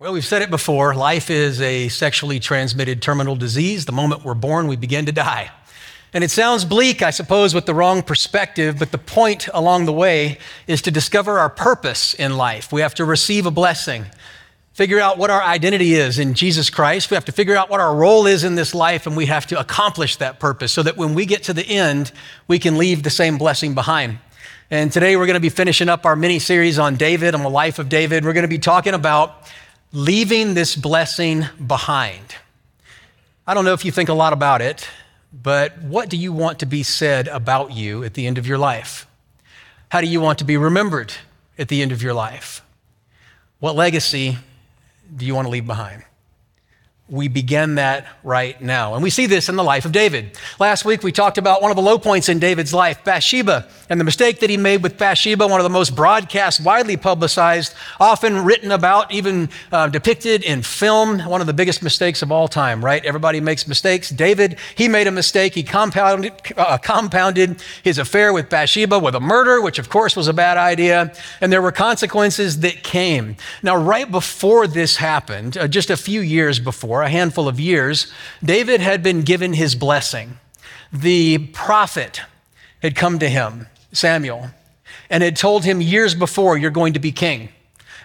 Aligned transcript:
Well, 0.00 0.12
we've 0.12 0.24
said 0.24 0.42
it 0.42 0.50
before 0.50 0.94
life 0.94 1.28
is 1.28 1.60
a 1.60 1.88
sexually 1.88 2.38
transmitted 2.38 3.02
terminal 3.02 3.34
disease. 3.34 3.84
The 3.84 3.90
moment 3.90 4.24
we're 4.24 4.34
born, 4.34 4.68
we 4.68 4.76
begin 4.76 5.06
to 5.06 5.12
die. 5.12 5.50
And 6.14 6.22
it 6.22 6.30
sounds 6.30 6.64
bleak, 6.64 7.02
I 7.02 7.10
suppose, 7.10 7.52
with 7.52 7.66
the 7.66 7.74
wrong 7.74 8.02
perspective, 8.04 8.78
but 8.78 8.92
the 8.92 8.98
point 8.98 9.48
along 9.52 9.86
the 9.86 9.92
way 9.92 10.38
is 10.68 10.82
to 10.82 10.92
discover 10.92 11.40
our 11.40 11.50
purpose 11.50 12.14
in 12.14 12.36
life. 12.36 12.70
We 12.72 12.80
have 12.80 12.94
to 12.94 13.04
receive 13.04 13.44
a 13.44 13.50
blessing, 13.50 14.06
figure 14.72 15.00
out 15.00 15.18
what 15.18 15.30
our 15.30 15.42
identity 15.42 15.94
is 15.94 16.20
in 16.20 16.34
Jesus 16.34 16.70
Christ. 16.70 17.10
We 17.10 17.16
have 17.16 17.24
to 17.24 17.32
figure 17.32 17.56
out 17.56 17.68
what 17.68 17.80
our 17.80 17.96
role 17.96 18.28
is 18.28 18.44
in 18.44 18.54
this 18.54 18.76
life, 18.76 19.04
and 19.04 19.16
we 19.16 19.26
have 19.26 19.48
to 19.48 19.58
accomplish 19.58 20.14
that 20.18 20.38
purpose 20.38 20.70
so 20.70 20.84
that 20.84 20.96
when 20.96 21.14
we 21.14 21.26
get 21.26 21.42
to 21.42 21.52
the 21.52 21.66
end, 21.66 22.12
we 22.46 22.60
can 22.60 22.78
leave 22.78 23.02
the 23.02 23.10
same 23.10 23.36
blessing 23.36 23.74
behind. 23.74 24.20
And 24.70 24.92
today 24.92 25.16
we're 25.16 25.26
going 25.26 25.34
to 25.34 25.40
be 25.40 25.48
finishing 25.48 25.88
up 25.88 26.06
our 26.06 26.14
mini 26.14 26.38
series 26.38 26.78
on 26.78 26.94
David, 26.94 27.34
on 27.34 27.42
the 27.42 27.50
life 27.50 27.80
of 27.80 27.88
David. 27.88 28.24
We're 28.24 28.34
going 28.34 28.42
to 28.42 28.48
be 28.48 28.58
talking 28.58 28.94
about 28.94 29.48
leaving 29.92 30.54
this 30.54 30.76
blessing 30.76 31.46
behind. 31.66 32.36
I 33.46 33.54
don't 33.54 33.64
know 33.64 33.72
if 33.72 33.84
you 33.84 33.92
think 33.92 34.08
a 34.08 34.14
lot 34.14 34.32
about 34.32 34.60
it, 34.60 34.86
but 35.32 35.78
what 35.82 36.10
do 36.10 36.16
you 36.16 36.32
want 36.32 36.58
to 36.60 36.66
be 36.66 36.82
said 36.82 37.28
about 37.28 37.72
you 37.72 38.04
at 38.04 38.14
the 38.14 38.26
end 38.26 38.38
of 38.38 38.46
your 38.46 38.58
life? 38.58 39.06
How 39.90 40.00
do 40.00 40.06
you 40.06 40.20
want 40.20 40.38
to 40.40 40.44
be 40.44 40.56
remembered 40.56 41.14
at 41.58 41.68
the 41.68 41.80
end 41.80 41.92
of 41.92 42.02
your 42.02 42.12
life? 42.12 42.62
What 43.60 43.74
legacy 43.74 44.36
do 45.16 45.24
you 45.24 45.34
want 45.34 45.46
to 45.46 45.50
leave 45.50 45.66
behind? 45.66 46.04
We 47.08 47.26
begin 47.28 47.76
that 47.76 48.06
right 48.22 48.60
now. 48.60 48.94
And 48.94 49.02
we 49.02 49.08
see 49.08 49.26
this 49.26 49.48
in 49.48 49.56
the 49.56 49.64
life 49.64 49.86
of 49.86 49.92
David. 49.92 50.38
Last 50.60 50.84
week, 50.84 51.02
we 51.02 51.10
talked 51.10 51.38
about 51.38 51.62
one 51.62 51.70
of 51.70 51.76
the 51.76 51.82
low 51.82 51.98
points 51.98 52.28
in 52.28 52.38
David's 52.38 52.74
life, 52.74 53.02
Bathsheba, 53.02 53.66
and 53.88 53.98
the 53.98 54.04
mistake 54.04 54.40
that 54.40 54.50
he 54.50 54.58
made 54.58 54.82
with 54.82 54.98
Bathsheba, 54.98 55.46
one 55.46 55.58
of 55.58 55.64
the 55.64 55.70
most 55.70 55.96
broadcast, 55.96 56.62
widely 56.62 56.98
publicized, 56.98 57.72
often 57.98 58.44
written 58.44 58.72
about, 58.72 59.10
even 59.10 59.48
uh, 59.72 59.88
depicted 59.88 60.42
in 60.44 60.60
film, 60.60 61.20
one 61.20 61.40
of 61.40 61.46
the 61.46 61.54
biggest 61.54 61.82
mistakes 61.82 62.20
of 62.20 62.30
all 62.30 62.48
time, 62.48 62.84
right? 62.84 63.02
Everybody 63.06 63.40
makes 63.40 63.66
mistakes. 63.66 64.10
David, 64.10 64.58
he 64.74 64.88
made 64.88 65.06
a 65.06 65.10
mistake. 65.10 65.54
He 65.54 65.62
compounded, 65.62 66.34
uh, 66.58 66.76
compounded 66.76 67.62
his 67.82 67.96
affair 67.96 68.34
with 68.34 68.50
Bathsheba 68.50 68.98
with 68.98 69.14
a 69.14 69.20
murder, 69.20 69.62
which 69.62 69.78
of 69.78 69.88
course 69.88 70.14
was 70.14 70.28
a 70.28 70.34
bad 70.34 70.58
idea. 70.58 71.14
And 71.40 71.50
there 71.50 71.62
were 71.62 71.72
consequences 71.72 72.60
that 72.60 72.82
came. 72.82 73.36
Now, 73.62 73.76
right 73.76 74.10
before 74.10 74.66
this 74.66 74.96
happened, 74.96 75.56
uh, 75.56 75.68
just 75.68 75.88
a 75.88 75.96
few 75.96 76.20
years 76.20 76.58
before, 76.58 76.97
a 77.02 77.08
handful 77.08 77.48
of 77.48 77.60
years, 77.60 78.12
David 78.42 78.80
had 78.80 79.02
been 79.02 79.22
given 79.22 79.52
his 79.52 79.74
blessing. 79.74 80.38
The 80.92 81.38
prophet 81.38 82.22
had 82.82 82.96
come 82.96 83.18
to 83.18 83.28
him, 83.28 83.66
Samuel, 83.92 84.50
and 85.10 85.22
had 85.22 85.36
told 85.36 85.64
him 85.64 85.80
years 85.80 86.14
before, 86.14 86.56
You're 86.56 86.70
going 86.70 86.94
to 86.94 87.00
be 87.00 87.12
king. 87.12 87.50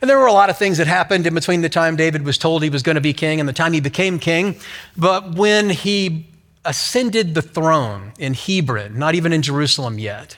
And 0.02 0.09
there 0.09 0.19
were 0.19 0.27
a 0.27 0.33
lot 0.33 0.50
of 0.50 0.58
things 0.58 0.80
that 0.80 0.88
happened 0.88 1.25
in 1.25 1.33
between 1.33 1.61
the 1.61 1.69
time 1.69 1.95
David 1.95 2.25
was 2.25 2.38
told 2.38 2.61
he 2.61 2.69
was 2.69 2.83
going 2.83 2.95
to 2.95 3.02
be 3.02 3.13
king 3.13 3.39
and 3.39 3.47
the 3.47 3.53
time 3.53 3.72
he 3.72 3.80
became 3.80 4.19
king. 4.19 4.59
But 4.97 5.35
when 5.35 5.69
he 5.69 6.28
ascended 6.66 7.35
the 7.35 7.41
throne 7.41 8.11
in 8.19 8.33
Hebron, 8.33 9.00
not 9.00 9.16
even 9.16 9.31
in 9.31 9.41
Jerusalem 9.41 10.00
yet, 10.00 10.38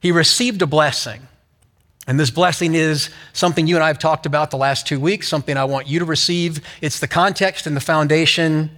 he 0.00 0.10
received 0.10 0.62
a 0.62 0.66
blessing. 0.66 1.28
And 2.06 2.20
this 2.20 2.30
blessing 2.30 2.74
is 2.74 3.10
something 3.32 3.66
you 3.66 3.74
and 3.74 3.82
I 3.82 3.88
have 3.88 3.98
talked 3.98 4.26
about 4.26 4.50
the 4.50 4.56
last 4.56 4.86
two 4.86 5.00
weeks, 5.00 5.26
something 5.26 5.56
I 5.56 5.64
want 5.64 5.88
you 5.88 5.98
to 5.98 6.04
receive. 6.04 6.60
It's 6.80 7.00
the 7.00 7.08
context 7.08 7.66
and 7.66 7.76
the 7.76 7.80
foundation 7.80 8.70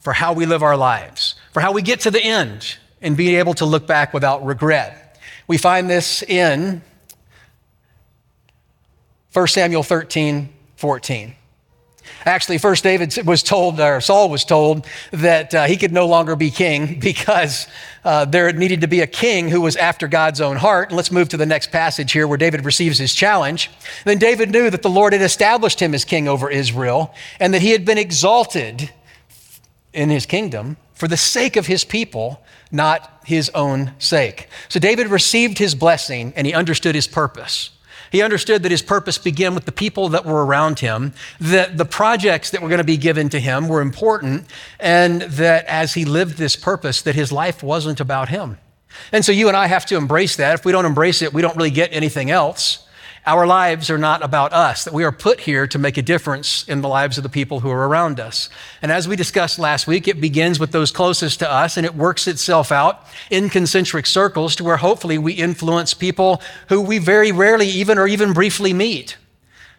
for 0.00 0.12
how 0.12 0.32
we 0.32 0.46
live 0.46 0.62
our 0.62 0.76
lives, 0.76 1.36
for 1.52 1.60
how 1.60 1.72
we 1.72 1.82
get 1.82 2.00
to 2.00 2.10
the 2.10 2.22
end 2.22 2.76
and 3.00 3.16
be 3.16 3.36
able 3.36 3.54
to 3.54 3.64
look 3.64 3.86
back 3.86 4.12
without 4.12 4.44
regret. 4.44 5.18
We 5.46 5.56
find 5.56 5.88
this 5.88 6.22
in 6.22 6.82
1 9.32 9.46
Samuel 9.46 9.82
13, 9.82 10.48
14. 10.76 11.34
Actually, 12.26 12.58
first 12.58 12.84
David 12.84 13.16
was 13.26 13.42
told, 13.42 13.80
or 13.80 14.00
Saul 14.00 14.28
was 14.28 14.44
told, 14.44 14.86
that 15.10 15.54
uh, 15.54 15.64
he 15.64 15.76
could 15.76 15.92
no 15.92 16.06
longer 16.06 16.36
be 16.36 16.50
king 16.50 16.98
because 17.00 17.66
uh, 18.04 18.24
there 18.24 18.52
needed 18.52 18.82
to 18.82 18.88
be 18.88 19.00
a 19.00 19.06
king 19.06 19.48
who 19.48 19.60
was 19.60 19.76
after 19.76 20.08
God's 20.08 20.40
own 20.40 20.56
heart. 20.56 20.90
And 20.90 20.96
let's 20.96 21.10
move 21.10 21.28
to 21.30 21.36
the 21.36 21.46
next 21.46 21.70
passage 21.70 22.12
here 22.12 22.26
where 22.26 22.38
David 22.38 22.64
receives 22.64 22.98
his 22.98 23.14
challenge. 23.14 23.70
Then 24.04 24.18
David 24.18 24.50
knew 24.50 24.70
that 24.70 24.82
the 24.82 24.90
Lord 24.90 25.12
had 25.12 25.22
established 25.22 25.80
him 25.80 25.94
as 25.94 26.04
king 26.04 26.28
over 26.28 26.50
Israel 26.50 27.14
and 27.38 27.54
that 27.54 27.62
he 27.62 27.70
had 27.70 27.84
been 27.84 27.98
exalted 27.98 28.90
in 29.92 30.10
his 30.10 30.26
kingdom 30.26 30.76
for 30.94 31.08
the 31.08 31.16
sake 31.16 31.56
of 31.56 31.66
his 31.66 31.84
people, 31.84 32.42
not 32.70 33.22
his 33.24 33.50
own 33.54 33.92
sake. 33.98 34.48
So 34.68 34.78
David 34.78 35.08
received 35.08 35.58
his 35.58 35.74
blessing 35.74 36.32
and 36.36 36.46
he 36.46 36.52
understood 36.52 36.94
his 36.94 37.06
purpose. 37.06 37.70
He 38.10 38.22
understood 38.22 38.62
that 38.62 38.70
his 38.70 38.82
purpose 38.82 39.18
began 39.18 39.54
with 39.54 39.64
the 39.64 39.72
people 39.72 40.08
that 40.10 40.24
were 40.24 40.44
around 40.44 40.80
him, 40.80 41.12
that 41.40 41.78
the 41.78 41.84
projects 41.84 42.50
that 42.50 42.60
were 42.60 42.68
going 42.68 42.78
to 42.78 42.84
be 42.84 42.96
given 42.96 43.28
to 43.30 43.40
him 43.40 43.68
were 43.68 43.80
important, 43.80 44.46
and 44.78 45.22
that 45.22 45.64
as 45.66 45.94
he 45.94 46.04
lived 46.04 46.36
this 46.36 46.56
purpose, 46.56 47.02
that 47.02 47.14
his 47.14 47.30
life 47.30 47.62
wasn't 47.62 48.00
about 48.00 48.28
him. 48.28 48.58
And 49.12 49.24
so 49.24 49.32
you 49.32 49.48
and 49.48 49.56
I 49.56 49.66
have 49.66 49.86
to 49.86 49.96
embrace 49.96 50.36
that. 50.36 50.54
If 50.54 50.64
we 50.64 50.72
don't 50.72 50.86
embrace 50.86 51.22
it, 51.22 51.32
we 51.32 51.42
don't 51.42 51.56
really 51.56 51.70
get 51.70 51.92
anything 51.92 52.30
else. 52.30 52.86
Our 53.26 53.46
lives 53.46 53.90
are 53.90 53.98
not 53.98 54.24
about 54.24 54.54
us, 54.54 54.84
that 54.84 54.94
we 54.94 55.04
are 55.04 55.12
put 55.12 55.40
here 55.40 55.66
to 55.66 55.78
make 55.78 55.98
a 55.98 56.02
difference 56.02 56.66
in 56.66 56.80
the 56.80 56.88
lives 56.88 57.18
of 57.18 57.22
the 57.22 57.28
people 57.28 57.60
who 57.60 57.70
are 57.70 57.86
around 57.86 58.18
us. 58.18 58.48
And 58.80 58.90
as 58.90 59.06
we 59.06 59.14
discussed 59.14 59.58
last 59.58 59.86
week, 59.86 60.08
it 60.08 60.22
begins 60.22 60.58
with 60.58 60.72
those 60.72 60.90
closest 60.90 61.38
to 61.40 61.50
us 61.50 61.76
and 61.76 61.84
it 61.84 61.94
works 61.94 62.26
itself 62.26 62.72
out 62.72 63.06
in 63.30 63.50
concentric 63.50 64.06
circles 64.06 64.56
to 64.56 64.64
where 64.64 64.78
hopefully 64.78 65.18
we 65.18 65.34
influence 65.34 65.92
people 65.92 66.40
who 66.70 66.80
we 66.80 66.96
very 66.96 67.30
rarely 67.30 67.68
even 67.68 67.98
or 67.98 68.06
even 68.06 68.32
briefly 68.32 68.72
meet. 68.72 69.18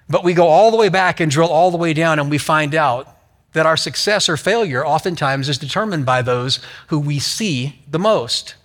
But 0.08 0.24
we 0.24 0.36
go 0.36 0.48
all 0.48 0.70
the 0.70 0.78
way 0.78 0.90
back 0.90 1.20
and 1.20 1.32
drill 1.32 1.50
all 1.50 1.72
the 1.72 1.78
way 1.78 1.94
down 1.94 2.20
and 2.20 2.30
we 2.30 2.38
find 2.38 2.76
out 2.76 3.08
that 3.54 3.66
our 3.66 3.78
success 3.78 4.30
or 4.30 4.38
failure 4.38 4.86
oftentimes 4.86 5.50
is 5.50 5.58
determined 5.58 6.06
by 6.06 6.22
those 6.22 6.60
who 6.88 7.00
we 7.00 7.18
see 7.18 7.82
the 7.90 8.00
most. 8.00 8.56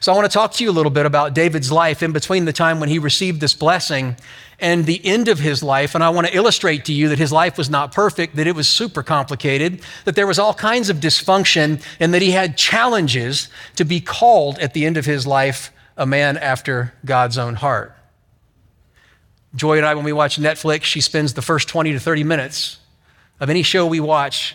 So 0.00 0.12
I 0.12 0.16
want 0.16 0.30
to 0.30 0.34
talk 0.34 0.52
to 0.54 0.64
you 0.64 0.70
a 0.70 0.72
little 0.72 0.90
bit 0.90 1.06
about 1.06 1.34
David's 1.34 1.72
life 1.72 2.02
in 2.02 2.12
between 2.12 2.44
the 2.44 2.52
time 2.52 2.80
when 2.80 2.88
he 2.88 2.98
received 2.98 3.40
this 3.40 3.54
blessing 3.54 4.16
and 4.58 4.86
the 4.86 5.04
end 5.04 5.28
of 5.28 5.38
his 5.38 5.62
life. 5.62 5.94
And 5.94 6.02
I 6.02 6.10
want 6.10 6.26
to 6.26 6.36
illustrate 6.36 6.84
to 6.86 6.92
you 6.92 7.08
that 7.08 7.18
his 7.18 7.32
life 7.32 7.58
was 7.58 7.68
not 7.68 7.92
perfect, 7.92 8.36
that 8.36 8.46
it 8.46 8.54
was 8.54 8.68
super 8.68 9.02
complicated, 9.02 9.80
that 10.04 10.14
there 10.14 10.26
was 10.26 10.38
all 10.38 10.54
kinds 10.54 10.90
of 10.90 10.98
dysfunction, 10.98 11.82
and 12.00 12.14
that 12.14 12.22
he 12.22 12.30
had 12.30 12.56
challenges 12.56 13.48
to 13.76 13.84
be 13.84 14.00
called 14.00 14.58
at 14.58 14.74
the 14.74 14.86
end 14.86 14.96
of 14.96 15.04
his 15.04 15.26
life 15.26 15.72
a 15.96 16.06
man 16.06 16.36
after 16.36 16.92
God's 17.04 17.38
own 17.38 17.54
heart. 17.54 17.94
Joy 19.54 19.78
and 19.78 19.86
I, 19.86 19.94
when 19.94 20.04
we 20.04 20.12
watch 20.12 20.38
Netflix, 20.38 20.82
she 20.82 21.00
spends 21.00 21.32
the 21.32 21.42
first 21.42 21.68
20 21.68 21.92
to 21.92 22.00
30 22.00 22.24
minutes 22.24 22.78
of 23.40 23.48
any 23.48 23.62
show 23.62 23.86
we 23.86 24.00
watch 24.00 24.54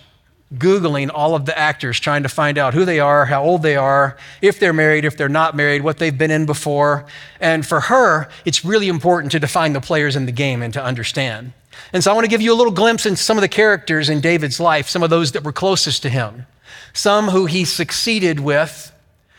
Googling 0.54 1.10
all 1.14 1.34
of 1.34 1.46
the 1.46 1.58
actors, 1.58 2.00
trying 2.00 2.24
to 2.24 2.30
find 2.30 2.58
out 2.58 2.74
who 2.74 2.84
they 2.84 3.00
are, 3.00 3.26
how 3.26 3.44
old 3.44 3.64
they 3.64 3.78
are, 3.78 4.18
if 4.42 4.60
they're 4.60 4.74
married, 4.74 5.06
if 5.06 5.16
they're 5.16 5.30
not 5.30 5.56
married, 5.56 5.82
what 5.82 5.98
they've 5.98 6.18
been 6.18 6.32
in 6.32 6.46
before. 6.46 7.06
And 7.40 7.66
for 7.66 7.80
her, 7.80 8.28
it's 8.44 8.66
really 8.66 8.90
important 8.90 9.32
to 9.32 9.40
define 9.40 9.72
the 9.74 9.80
players 9.80 10.16
in 10.16 10.26
the 10.26 10.32
game 10.34 10.62
and 10.62 10.74
to 10.74 10.84
understand. 10.84 11.54
And 11.94 12.04
so 12.04 12.12
I 12.12 12.14
want 12.14 12.26
to 12.26 12.30
give 12.30 12.42
you 12.42 12.52
a 12.52 12.56
little 12.56 12.74
glimpse 12.74 13.06
into 13.06 13.22
some 13.22 13.38
of 13.38 13.42
the 13.42 13.48
characters 13.48 14.10
in 14.10 14.20
David's 14.20 14.60
life, 14.60 14.90
some 14.90 15.04
of 15.04 15.10
those 15.10 15.32
that 15.32 15.44
were 15.44 15.54
closest 15.54 16.02
to 16.04 16.10
him, 16.10 16.46
some 16.94 17.30
who 17.30 17.46
he 17.46 17.64
succeeded 17.64 18.42
with 18.42 18.92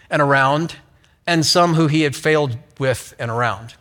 and 0.09 0.23
around, 0.23 0.77
and 1.27 1.45
some 1.45 1.75
who 1.75 1.89
he 1.89 2.03
had 2.03 2.17
failed 2.17 2.57
with 2.79 3.15
and 3.19 3.31
around. 3.31 3.75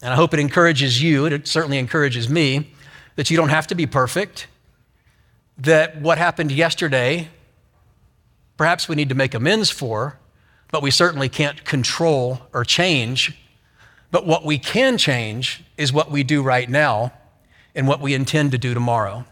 And 0.00 0.12
I 0.12 0.16
hope 0.16 0.32
it 0.32 0.40
encourages 0.40 1.02
you, 1.02 1.26
it 1.26 1.48
certainly 1.48 1.78
encourages 1.78 2.28
me, 2.28 2.72
that 3.16 3.30
you 3.30 3.36
don't 3.36 3.50
have 3.50 3.66
to 3.66 3.74
be 3.74 3.86
perfect 3.86 4.46
that 5.60 6.00
what 6.00 6.18
happened 6.18 6.52
yesterday, 6.52 7.28
perhaps 8.56 8.88
we 8.88 8.96
need 8.96 9.08
to 9.08 9.14
make 9.14 9.34
amends 9.34 9.70
for, 9.70 10.18
but 10.70 10.82
we 10.82 10.90
certainly 10.90 11.28
can't 11.28 11.64
control 11.64 12.40
or 12.52 12.64
change. 12.64 13.36
But 14.10 14.26
what 14.26 14.44
we 14.44 14.58
can 14.58 14.98
change 14.98 15.62
is 15.76 15.92
what 15.92 16.10
we 16.10 16.22
do 16.22 16.42
right 16.42 16.68
now 16.68 17.12
and 17.74 17.86
what 17.86 18.00
we 18.00 18.14
intend 18.14 18.52
to 18.52 18.58
do 18.58 18.74
tomorrow. 18.74 19.24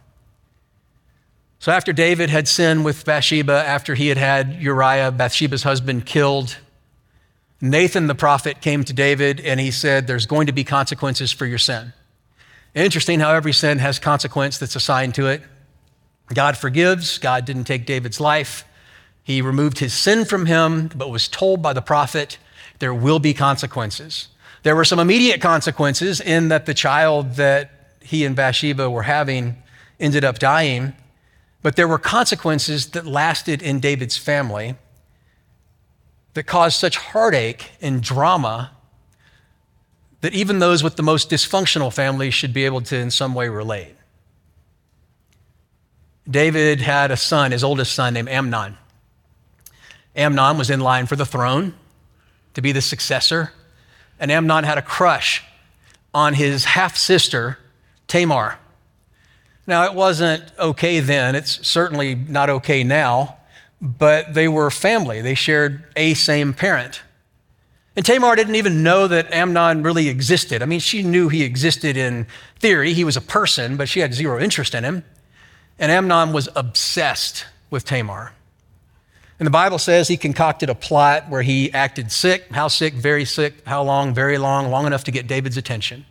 So, 1.60 1.72
after 1.72 1.92
David 1.92 2.30
had 2.30 2.46
sinned 2.46 2.84
with 2.84 3.04
Bathsheba, 3.04 3.52
after 3.52 3.96
he 3.96 4.08
had 4.08 4.19
had 4.19 4.62
Uriah, 4.62 5.10
Bathsheba's 5.10 5.64
husband, 5.64 6.06
killed, 6.06 6.56
Nathan 7.60 8.06
the 8.06 8.14
prophet 8.14 8.60
came 8.60 8.84
to 8.84 8.92
David 8.92 9.40
and 9.40 9.58
he 9.58 9.72
said, 9.72 10.06
There's 10.06 10.26
going 10.26 10.46
to 10.46 10.52
be 10.52 10.62
consequences 10.62 11.32
for 11.32 11.46
your 11.46 11.58
sin. 11.58 11.92
Interesting 12.75 13.19
how 13.19 13.32
every 13.32 13.52
sin 13.52 13.78
has 13.78 13.98
consequence 13.98 14.58
that's 14.58 14.76
assigned 14.76 15.16
to 15.16 15.26
it. 15.26 15.42
God 16.34 16.56
forgives. 16.56 17.19
God 17.19 17.44
didn't 17.44 17.64
take 17.64 17.86
David's 17.86 18.20
life. 18.20 18.64
He 19.22 19.42
removed 19.42 19.78
his 19.78 19.92
sin 19.92 20.25
from 20.25 20.46
him, 20.46 20.88
but 20.94 21.10
was 21.10 21.28
told 21.28 21.62
by 21.62 21.72
the 21.72 21.82
prophet 21.82 22.38
there 22.78 22.94
will 22.94 23.19
be 23.19 23.34
consequences. 23.34 24.28
There 24.62 24.76
were 24.76 24.84
some 24.84 24.98
immediate 24.98 25.40
consequences 25.40 26.20
in 26.20 26.48
that 26.48 26.66
the 26.66 26.75
child 26.75 27.34
that 27.34 27.70
he 28.02 28.25
and 28.25 28.34
Bathsheba 28.34 28.88
were 28.88 29.02
having 29.02 29.56
ended 30.00 30.25
up 30.25 30.38
dying, 30.38 30.94
but 31.62 31.76
there 31.76 31.88
were 31.88 31.98
consequences 31.98 32.86
that 32.90 33.06
lasted 33.06 33.62
in 33.62 33.80
David's 33.80 34.16
family 34.16 34.76
that 36.34 36.44
caused 36.44 36.78
such 36.78 36.96
heartache 36.96 37.72
and 37.80 38.02
drama 38.02 38.70
that 40.20 40.34
even 40.34 40.58
those 40.58 40.82
with 40.82 40.96
the 40.96 41.02
most 41.02 41.30
dysfunctional 41.30 41.92
families 41.92 42.34
should 42.34 42.52
be 42.52 42.64
able 42.64 42.80
to, 42.80 42.96
in 42.96 43.10
some 43.10 43.34
way, 43.34 43.48
relate. 43.48 43.97
David 46.28 46.80
had 46.80 47.10
a 47.10 47.16
son, 47.16 47.52
his 47.52 47.64
oldest 47.64 47.92
son, 47.94 48.14
named 48.14 48.28
Amnon. 48.28 48.76
Amnon 50.14 50.58
was 50.58 50.69
in 50.69 50.80
line 50.80 51.06
for 51.06 51.16
the 51.16 51.25
throne 51.25 51.75
to 52.54 52.60
be 52.60 52.72
the 52.72 52.82
successor, 52.82 53.52
and 54.19 54.30
Amnon 54.30 54.64
had 54.64 54.78
a 54.78 54.82
crush 54.82 55.44
on 56.12 56.34
his 56.34 56.64
half 56.64 56.96
sister, 56.96 57.58
Tamar. 58.08 58.58
Now, 59.66 59.84
it 59.84 59.94
wasn't 59.94 60.44
okay 60.58 61.00
then, 61.00 61.34
it's 61.34 61.66
certainly 61.66 62.14
not 62.14 62.50
okay 62.50 62.82
now, 62.82 63.36
but 63.80 64.34
they 64.34 64.48
were 64.48 64.70
family. 64.70 65.20
They 65.20 65.34
shared 65.34 65.84
a 65.94 66.14
same 66.14 66.52
parent. 66.52 67.02
And 67.94 68.04
Tamar 68.04 68.36
didn't 68.36 68.54
even 68.54 68.82
know 68.82 69.08
that 69.08 69.32
Amnon 69.32 69.82
really 69.82 70.08
existed. 70.08 70.62
I 70.62 70.66
mean, 70.66 70.80
she 70.80 71.02
knew 71.02 71.28
he 71.28 71.42
existed 71.42 71.96
in 71.96 72.26
theory. 72.58 72.92
He 72.92 73.04
was 73.04 73.16
a 73.16 73.20
person, 73.20 73.76
but 73.76 73.88
she 73.88 74.00
had 74.00 74.14
zero 74.14 74.40
interest 74.40 74.75
in 74.75 74.84
him. 74.84 75.04
And 75.78 75.92
Amnon 75.92 76.32
was 76.32 76.48
obsessed 76.56 77.46
with 77.70 77.84
Tamar. 77.84 78.32
And 79.38 79.46
the 79.46 79.50
Bible 79.50 79.78
says 79.78 80.08
he 80.08 80.16
concocted 80.16 80.69
a 80.69 80.75
plot 80.75 81.28
where 81.28 81.42
he 81.42 81.72
acted 81.72 82.10
sick. 82.10 82.50
How 82.50 82.66
sick? 82.66 82.94
Very 82.94 83.25
sick. 83.25 83.64
How 83.66 83.82
long? 83.82 84.12
Very 84.12 84.36
long, 84.36 84.70
long 84.70 84.86
enough 84.86 85.04
to 85.04 85.12
get 85.12 85.28
David's 85.28 85.56
attention. 85.56 86.04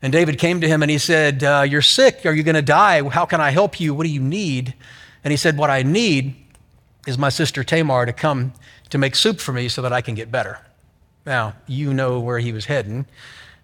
And 0.00 0.12
David 0.12 0.38
came 0.38 0.60
to 0.62 0.68
him 0.68 0.82
and 0.82 0.90
he 0.90 0.98
said, 0.98 1.44
uh, 1.44 1.64
You're 1.68 1.82
sick. 1.82 2.24
Are 2.24 2.32
you 2.32 2.42
going 2.42 2.54
to 2.54 2.62
die? 2.62 3.06
How 3.08 3.26
can 3.26 3.40
I 3.40 3.50
help 3.50 3.78
you? 3.78 3.94
What 3.94 4.04
do 4.04 4.10
you 4.10 4.22
need? 4.22 4.74
And 5.22 5.30
he 5.30 5.36
said, 5.36 5.58
What 5.58 5.68
I 5.68 5.82
need 5.82 6.34
is 7.06 7.18
my 7.18 7.28
sister 7.28 7.62
Tamar 7.62 8.06
to 8.06 8.12
come 8.12 8.54
to 8.90 8.98
make 8.98 9.14
soup 9.14 9.38
for 9.38 9.52
me 9.52 9.68
so 9.68 9.82
that 9.82 9.92
I 9.92 10.00
can 10.00 10.14
get 10.14 10.30
better. 10.30 10.58
Now, 11.26 11.54
you 11.66 11.92
know 11.94 12.18
where 12.18 12.38
he 12.38 12.52
was 12.52 12.64
heading. 12.64 13.06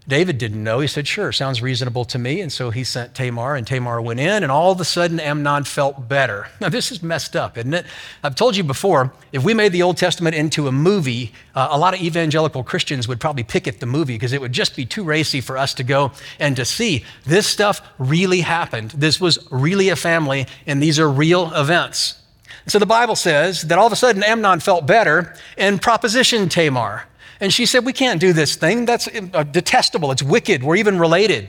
David 0.09 0.39
didn't 0.39 0.65
know. 0.65 0.81
He 0.81 0.87
said, 0.87 1.07
Sure, 1.07 1.31
sounds 1.33 1.61
reasonable 1.61 2.07
to 2.07 2.19
me. 2.19 2.41
And 2.41 2.51
so 2.51 2.71
he 2.71 2.83
sent 2.83 3.15
Tamar, 3.15 3.55
and 3.57 3.67
Tamar 3.67 4.01
went 4.01 4.21
in, 4.21 4.43
and 4.43 4.51
all 4.51 4.73
of 4.73 4.81
a 4.81 4.85
sudden 4.85 5.21
Amnon 5.21 5.65
felt 5.65 6.09
better. 6.09 6.49
Now, 6.61 6.69
this 6.69 6.91
is 6.91 7.03
messed 7.03 7.37
up, 7.37 7.57
isn't 7.57 7.73
it? 7.73 7.87
I've 8.25 8.35
told 8.35 8.57
you 8.57 8.65
before, 8.65 9.13
if 9.33 9.45
we 9.45 9.55
made 9.55 9.71
the 9.71 9.83
Old 9.83 9.97
Testament 9.97 10.35
into 10.35 10.67
a 10.67 10.73
movie, 10.73 11.33
uh, 11.55 11.69
a 11.71 11.79
lot 11.79 11.95
of 11.95 12.01
evangelical 12.01 12.65
Christians 12.65 13.07
would 13.07 13.21
probably 13.21 13.45
picket 13.45 13.79
the 13.79 13.87
movie 13.87 14.15
because 14.15 14.33
it 14.33 14.41
would 14.41 14.53
just 14.53 14.75
be 14.75 14.85
too 14.85 15.05
racy 15.05 15.41
for 15.41 15.57
us 15.57 15.73
to 15.75 15.85
go 15.85 16.11
and 16.41 16.57
to 16.57 16.65
see. 16.65 17.05
This 17.25 17.47
stuff 17.47 17.81
really 17.99 18.41
happened. 18.41 18.91
This 18.91 19.21
was 19.21 19.39
really 19.53 19.89
a 19.91 19.97
family, 19.97 20.47
and 20.67 20.83
these 20.83 20.99
are 20.99 21.09
real 21.09 21.53
events. 21.55 22.21
So 22.67 22.79
the 22.79 22.87
Bible 22.87 23.17
says 23.17 23.63
that 23.63 23.79
all 23.79 23.87
of 23.87 23.93
a 23.93 23.97
sudden 23.97 24.23
Amnon 24.23 24.61
felt 24.61 24.87
better 24.87 25.35
and 25.57 25.81
propositioned 25.81 26.51
Tamar. 26.51 27.05
And 27.41 27.53
she 27.53 27.67
said, 27.67 27.85
We 27.85 27.93
can't 27.93 28.21
do 28.21 28.33
this 28.33 28.57
thing. 28.57 28.85
That's 28.85 29.09
uh, 29.09 29.45
detestable. 29.45 30.11
It's 30.11 30.23
wicked. 30.23 30.63
We're 30.63 30.77
even 30.77 30.99
related. 30.99 31.49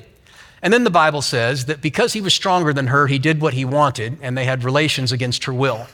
And 0.62 0.74
then 0.74 0.84
the 0.84 0.90
Bible 0.90 1.22
says 1.22 1.66
that 1.66 1.82
because 1.82 2.14
he 2.14 2.22
was 2.22 2.34
stronger 2.34 2.74
than 2.74 2.88
her, 2.88 3.08
he 3.08 3.18
did 3.18 3.42
what 3.42 3.54
he 3.54 3.64
wanted, 3.64 4.18
and 4.22 4.38
they 4.38 4.46
had 4.46 4.64
relations 4.64 5.12
against 5.12 5.46
her 5.46 5.54
will. 5.54 5.88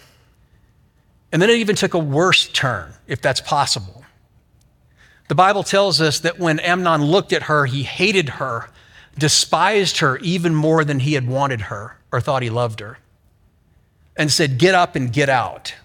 And 1.31 1.41
then 1.41 1.49
it 1.49 1.57
even 1.57 1.75
took 1.75 1.93
a 1.93 1.99
worse 1.99 2.47
turn, 2.47 2.93
if 3.07 3.21
that's 3.21 3.41
possible. 3.41 4.03
The 5.27 5.35
Bible 5.35 5.63
tells 5.63 6.01
us 6.01 6.19
that 6.19 6.39
when 6.39 6.59
Amnon 6.59 7.03
looked 7.03 7.33
at 7.33 7.43
her, 7.43 7.65
he 7.65 7.83
hated 7.83 8.29
her, 8.29 8.69
despised 9.17 9.99
her 9.99 10.17
even 10.17 10.53
more 10.55 10.83
than 10.83 10.99
he 10.99 11.13
had 11.13 11.27
wanted 11.27 11.61
her 11.61 11.97
or 12.11 12.21
thought 12.21 12.43
he 12.43 12.49
loved 12.49 12.79
her, 12.79 12.99
and 14.15 14.31
said, 14.31 14.57
Get 14.57 14.75
up 14.75 14.95
and 14.95 15.11
get 15.11 15.29
out. 15.29 15.75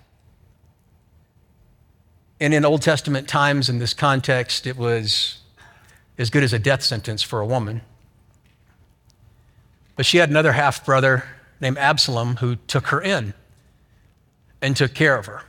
And 2.40 2.54
in 2.54 2.64
Old 2.64 2.80
Testament 2.80 3.28
times, 3.28 3.68
in 3.68 3.78
this 3.78 3.92
context, 3.92 4.66
it 4.66 4.76
was 4.76 5.38
as 6.16 6.30
good 6.30 6.42
as 6.42 6.52
a 6.52 6.58
death 6.58 6.82
sentence 6.82 7.22
for 7.22 7.40
a 7.40 7.46
woman. 7.46 7.82
But 9.94 10.06
she 10.06 10.16
had 10.16 10.30
another 10.30 10.52
half 10.52 10.84
brother 10.84 11.24
named 11.60 11.76
Absalom 11.76 12.36
who 12.36 12.56
took 12.56 12.86
her 12.86 13.02
in 13.02 13.34
and 14.62 14.74
took 14.74 14.94
care 14.94 15.16
of 15.16 15.26
her. 15.26 15.42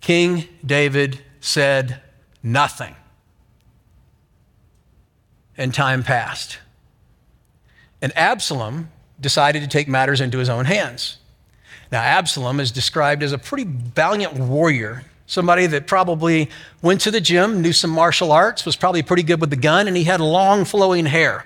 King 0.00 0.48
David 0.64 1.20
said 1.40 2.00
nothing. 2.42 2.94
And 5.56 5.74
time 5.74 6.04
passed. 6.04 6.58
And 8.00 8.16
Absalom 8.16 8.90
decided 9.20 9.62
to 9.62 9.68
take 9.68 9.88
matters 9.88 10.20
into 10.20 10.38
his 10.38 10.48
own 10.48 10.66
hands. 10.66 11.16
Now, 11.90 12.00
Absalom 12.00 12.60
is 12.60 12.70
described 12.70 13.24
as 13.24 13.32
a 13.32 13.38
pretty 13.38 13.64
valiant 13.64 14.34
warrior 14.34 15.04
Somebody 15.28 15.66
that 15.66 15.86
probably 15.86 16.48
went 16.80 17.02
to 17.02 17.10
the 17.10 17.20
gym, 17.20 17.60
knew 17.60 17.74
some 17.74 17.90
martial 17.90 18.32
arts, 18.32 18.64
was 18.64 18.76
probably 18.76 19.02
pretty 19.02 19.22
good 19.22 19.42
with 19.42 19.50
the 19.50 19.56
gun, 19.56 19.86
and 19.86 19.94
he 19.94 20.04
had 20.04 20.22
long 20.22 20.64
flowing 20.64 21.04
hair. 21.04 21.44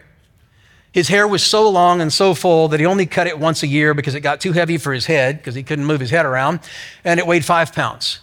His 0.92 1.08
hair 1.08 1.26
was 1.26 1.42
so 1.42 1.68
long 1.68 2.00
and 2.00 2.12
so 2.12 2.32
full 2.32 2.68
that 2.68 2.78
he 2.78 2.86
only 2.86 3.06
cut 3.06 3.26
it 3.26 3.40
once 3.40 3.64
a 3.64 3.66
year 3.66 3.92
because 3.92 4.14
it 4.14 4.20
got 4.20 4.40
too 4.40 4.52
heavy 4.52 4.78
for 4.78 4.92
his 4.92 5.06
head 5.06 5.38
because 5.38 5.56
he 5.56 5.64
couldn't 5.64 5.84
move 5.84 5.98
his 5.98 6.10
head 6.10 6.24
around, 6.24 6.60
and 7.02 7.18
it 7.18 7.26
weighed 7.26 7.44
five 7.44 7.72
pounds. 7.72 8.20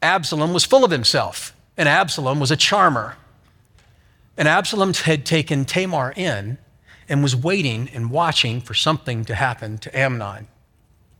Absalom 0.00 0.52
was 0.52 0.64
full 0.64 0.84
of 0.84 0.92
himself, 0.92 1.52
and 1.76 1.88
Absalom 1.88 2.38
was 2.38 2.52
a 2.52 2.56
charmer. 2.56 3.16
And 4.36 4.46
Absalom 4.46 4.94
had 4.94 5.26
taken 5.26 5.64
Tamar 5.64 6.12
in 6.14 6.58
and 7.08 7.20
was 7.20 7.34
waiting 7.34 7.90
and 7.92 8.12
watching 8.12 8.60
for 8.60 8.74
something 8.74 9.24
to 9.24 9.34
happen 9.34 9.78
to 9.78 9.98
Amnon. 9.98 10.46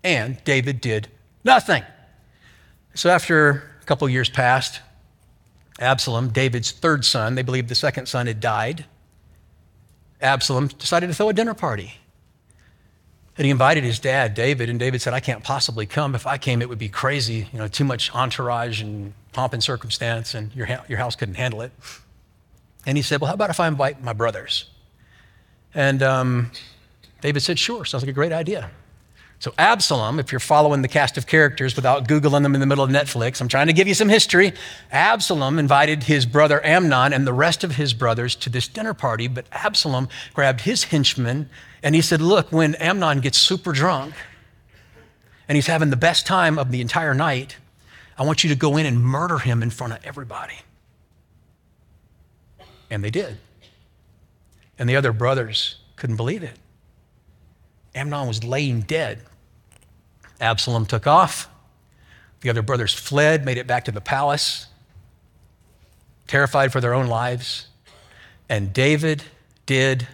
And 0.05 0.39
David 0.45 0.81
did 0.81 1.09
nothing. 1.43 1.83
So 2.97 3.11
after 3.11 3.63
a 3.83 3.85
couple 3.85 4.09
years 4.09 4.31
passed, 4.31 4.81
Absalom, 5.79 6.31
David's 6.31 6.71
third 6.71 7.05
son, 7.05 7.35
they 7.35 7.43
believed 7.43 7.69
the 7.69 7.75
second 7.75 8.07
son 8.07 8.27
had 8.27 8.41
died. 8.41 8.87
Absalom 10.23 10.69
decided 10.69 11.09
to 11.09 11.15
throw 11.15 11.29
a 11.29 11.35
dinner 11.35 11.53
party. 11.53 11.99
And 13.37 13.45
he 13.45 13.51
invited 13.51 13.85
his 13.85 13.99
dad, 13.99 14.33
David, 14.33 14.71
and 14.71 14.79
David 14.79 15.03
said, 15.03 15.13
I 15.13 15.21
can't 15.21 15.45
possibly 15.45 15.85
come. 15.85 16.15
If 16.15 16.27
I 16.27 16.39
came, 16.39 16.63
it 16.63 16.71
would 16.71 16.79
be 16.79 16.89
crazy, 16.89 17.47
you 17.53 17.59
know, 17.59 17.69
too 17.69 17.85
much 17.85 18.15
entourage 18.15 18.81
and 18.81 19.13
pomp 19.35 19.53
and 19.53 19.63
circumstance, 19.63 20.33
and 20.33 20.55
your, 20.55 20.67
your 20.89 20.97
house 20.97 21.17
couldn't 21.17 21.35
handle 21.35 21.61
it. 21.61 21.73
And 22.87 22.97
he 22.97 23.03
said, 23.03 23.21
Well, 23.21 23.29
how 23.29 23.35
about 23.35 23.51
if 23.51 23.61
I 23.61 23.69
invite 23.69 24.03
my 24.03 24.15
brothers? 24.15 24.71
And 25.75 26.03
um, 26.03 26.51
David 27.21 27.41
said, 27.41 27.59
Sure, 27.59 27.85
sounds 27.85 28.05
like 28.05 28.09
a 28.09 28.15
great 28.15 28.33
idea. 28.33 28.71
So, 29.39 29.53
Absalom, 29.59 30.19
if 30.19 30.33
you're 30.33 30.41
following 30.41 30.81
the 30.81 30.89
cast 30.89 31.19
of 31.19 31.27
characters 31.27 31.77
without 31.77 32.09
Googling 32.09 32.43
them 32.43 32.55
in 32.55 32.61
the 32.61 32.67
middle 32.67 32.83
of 32.83 32.91
Netflix, 32.91 33.41
I'm 33.41 33.49
trying 33.49 33.67
to 33.67 33.75
give 33.75 33.87
you 33.87 33.93
some 33.93 34.09
history. 34.09 34.55
Absalom 34.91 35.59
invited 35.59 36.05
his 36.05 36.25
brother 36.25 36.65
Amnon 36.65 37.13
and 37.13 37.27
the 37.27 37.35
rest 37.35 37.63
of 37.63 37.77
his 37.77 37.93
brothers 37.93 38.35
to 38.37 38.51
this 38.51 38.67
dinner 38.67 38.95
party, 38.95 39.29
but 39.29 39.45
Absalom 39.53 40.09
grabbed 40.33 40.63
his 40.63 40.85
henchman 40.85 41.51
and 41.83 41.95
he 41.95 42.01
said, 42.01 42.23
Look, 42.23 42.51
when 42.51 42.77
Amnon 42.77 43.21
gets 43.21 43.37
super 43.37 43.73
drunk 43.73 44.15
and 45.49 45.55
he's 45.55 45.67
having 45.67 45.91
the 45.91 45.97
best 45.97 46.27
time 46.27 46.59
of 46.59 46.71
the 46.71 46.81
entire 46.81 47.15
night, 47.15 47.59
I 48.19 48.25
want 48.25 48.43
you 48.43 48.49
to 48.49 48.57
go 48.57 48.79
in 48.79 48.87
and 48.87 48.99
murder 49.03 49.39
him 49.39 49.63
in 49.63 49.69
front 49.69 49.93
of 49.93 49.99
everybody. 50.03 50.57
And 52.91 53.05
they 53.05 53.11
did. 53.11 53.37
And 54.79 54.89
the 54.89 54.97
other 54.97 55.13
brothers 55.13 55.77
couldn't 55.97 56.17
believe 56.17 56.43
it. 56.43 56.59
Amnon 57.97 58.29
was 58.29 58.45
laying 58.45 58.83
dead. 58.83 59.23
Absalom 60.41 60.87
took 60.87 61.07
off. 61.07 61.49
The 62.43 62.51
other 62.51 62.63
brothers 62.63 62.93
fled, 62.93 63.45
made 63.45 63.57
it 63.57 63.67
back 63.67 63.87
to 63.87 63.91
the 63.91 64.01
palace, 64.01 64.67
terrified 66.27 66.71
for 66.71 66.81
their 66.81 66.95
own 66.95 67.07
lives. 67.07 67.69
And 68.49 68.73
David 68.73 69.25
did 69.65 70.07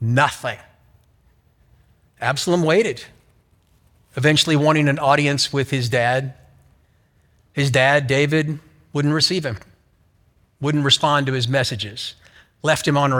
nothing. 0.00 0.58
Absalom 2.20 2.62
waited, 2.62 3.02
eventually 4.14 4.56
wanting 4.56 4.88
an 4.88 4.98
audience 4.98 5.52
with 5.52 5.70
his 5.70 5.88
dad. 5.88 6.34
His 7.54 7.70
dad, 7.70 8.06
David, 8.06 8.60
wouldn't 8.92 9.14
receive 9.14 9.44
him, 9.44 9.56
wouldn't 10.60 10.84
respond 10.84 11.26
to 11.26 11.32
his 11.32 11.48
messages, 11.48 12.14
left 12.62 12.86
him 12.86 12.98
on. 12.98 13.10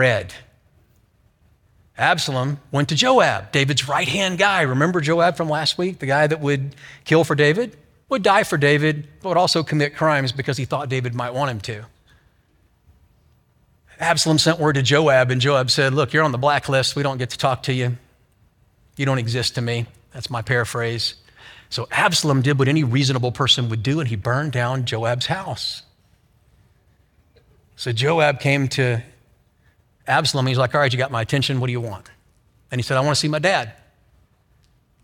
Absalom 2.01 2.59
went 2.73 2.89
to 2.89 2.95
Joab, 2.95 3.53
David's 3.53 3.87
right 3.87 4.09
hand 4.09 4.39
guy. 4.39 4.63
Remember 4.63 5.01
Joab 5.01 5.37
from 5.37 5.51
last 5.51 5.77
week? 5.77 5.99
The 5.99 6.07
guy 6.07 6.27
that 6.27 6.41
would 6.41 6.75
kill 7.05 7.25
for 7.25 7.35
David? 7.35 7.77
Would 8.09 8.23
die 8.23 8.43
for 8.43 8.57
David, 8.57 9.07
but 9.23 9.29
would 9.29 9.37
also 9.37 9.63
commit 9.63 9.95
crimes 9.95 10.33
because 10.33 10.57
he 10.57 10.65
thought 10.65 10.89
David 10.89 11.15
might 11.15 11.35
want 11.35 11.51
him 11.51 11.61
to. 11.61 11.85
Absalom 14.01 14.39
sent 14.39 14.59
word 14.59 14.77
to 14.77 14.83
Joab, 14.83 15.31
and 15.31 15.43
Joab 15.43 15.71
said, 15.71 15.93
Look, 15.93 16.15
you're 16.15 16.25
on 16.25 16.33
the 16.33 16.39
blacklist. 16.39 16.97
We 16.97 17.03
don't 17.03 17.19
get 17.19 17.31
to 17.31 17.39
talk 17.39 17.65
to 17.65 17.73
you. 17.73 17.99
You 18.97 19.05
don't 19.05 19.19
exist 19.19 19.55
to 19.57 19.61
me. 19.61 19.87
That's 20.13 20.31
my 20.31 20.41
paraphrase. 20.41 21.17
So 21.69 21.87
Absalom 21.93 22.41
did 22.41 22.59
what 22.59 22.67
any 22.67 22.83
reasonable 22.83 23.31
person 23.31 23.69
would 23.69 23.83
do, 23.83 24.01
and 24.01 24.09
he 24.09 24.17
burned 24.17 24.53
down 24.53 24.87
Joab's 24.87 25.27
house. 25.27 25.83
So 27.77 27.93
Joab 27.93 28.41
came 28.41 28.69
to 28.69 29.03
Absalom, 30.11 30.47
he's 30.47 30.59
like, 30.59 30.75
All 30.75 30.81
right, 30.81 30.93
you 30.93 30.99
got 30.99 31.11
my 31.11 31.23
attention. 31.23 31.61
What 31.61 31.67
do 31.69 31.73
you 31.73 31.81
want? 31.81 32.11
And 32.71 32.79
he 32.79 32.83
said, 32.83 32.97
I 32.97 33.01
want 33.01 33.15
to 33.15 33.21
see 33.21 33.29
my 33.29 33.39
dad. 33.39 33.73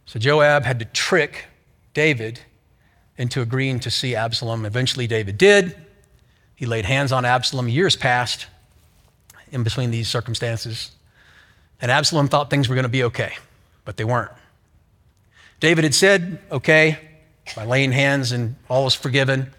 So 0.05 0.19
Joab 0.19 0.65
had 0.65 0.79
to 0.79 0.85
trick 0.85 1.47
David 1.95 2.41
into 3.17 3.41
agreeing 3.41 3.81
to 3.81 3.91
see 3.91 4.15
Absalom. 4.15 4.65
Eventually, 4.65 5.07
David 5.07 5.39
did. 5.39 5.77
He 6.55 6.67
laid 6.67 6.85
hands 6.85 7.13
on 7.13 7.25
Absalom. 7.25 7.69
Years 7.69 7.97
passed 7.97 8.47
in 9.51 9.63
between 9.63 9.91
these 9.91 10.09
circumstances. 10.09 10.93
And 11.81 11.91
Absalom 11.91 12.29
thought 12.29 12.51
things 12.51 12.69
were 12.69 12.75
going 12.75 12.85
to 12.85 12.89
be 12.89 13.05
okay, 13.05 13.35
but 13.85 13.97
they 13.97 14.05
weren't. 14.05 14.33
David 15.61 15.85
had 15.85 15.95
said, 15.95 16.39
okay, 16.51 16.99
by 17.55 17.65
laying 17.65 17.93
hands 17.93 18.33
and 18.33 18.57
all 18.69 18.85
was 18.85 18.95
forgiven, 18.95 19.53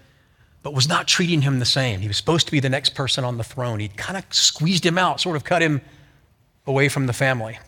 but 0.62 0.74
was 0.74 0.88
not 0.88 1.06
treating 1.06 1.42
him 1.42 1.58
the 1.58 1.64
same. 1.64 2.00
He 2.00 2.08
was 2.08 2.16
supposed 2.16 2.46
to 2.46 2.52
be 2.52 2.60
the 2.60 2.68
next 2.68 2.90
person 2.90 3.24
on 3.24 3.38
the 3.38 3.44
throne. 3.44 3.80
He'd 3.80 3.96
kind 3.96 4.16
of 4.16 4.24
squeezed 4.30 4.84
him 4.84 4.98
out, 4.98 5.20
sort 5.20 5.36
of 5.36 5.44
cut 5.44 5.62
him 5.62 5.80
away 6.66 6.88
from 6.88 7.06
the 7.06 7.12
family. 7.12 7.58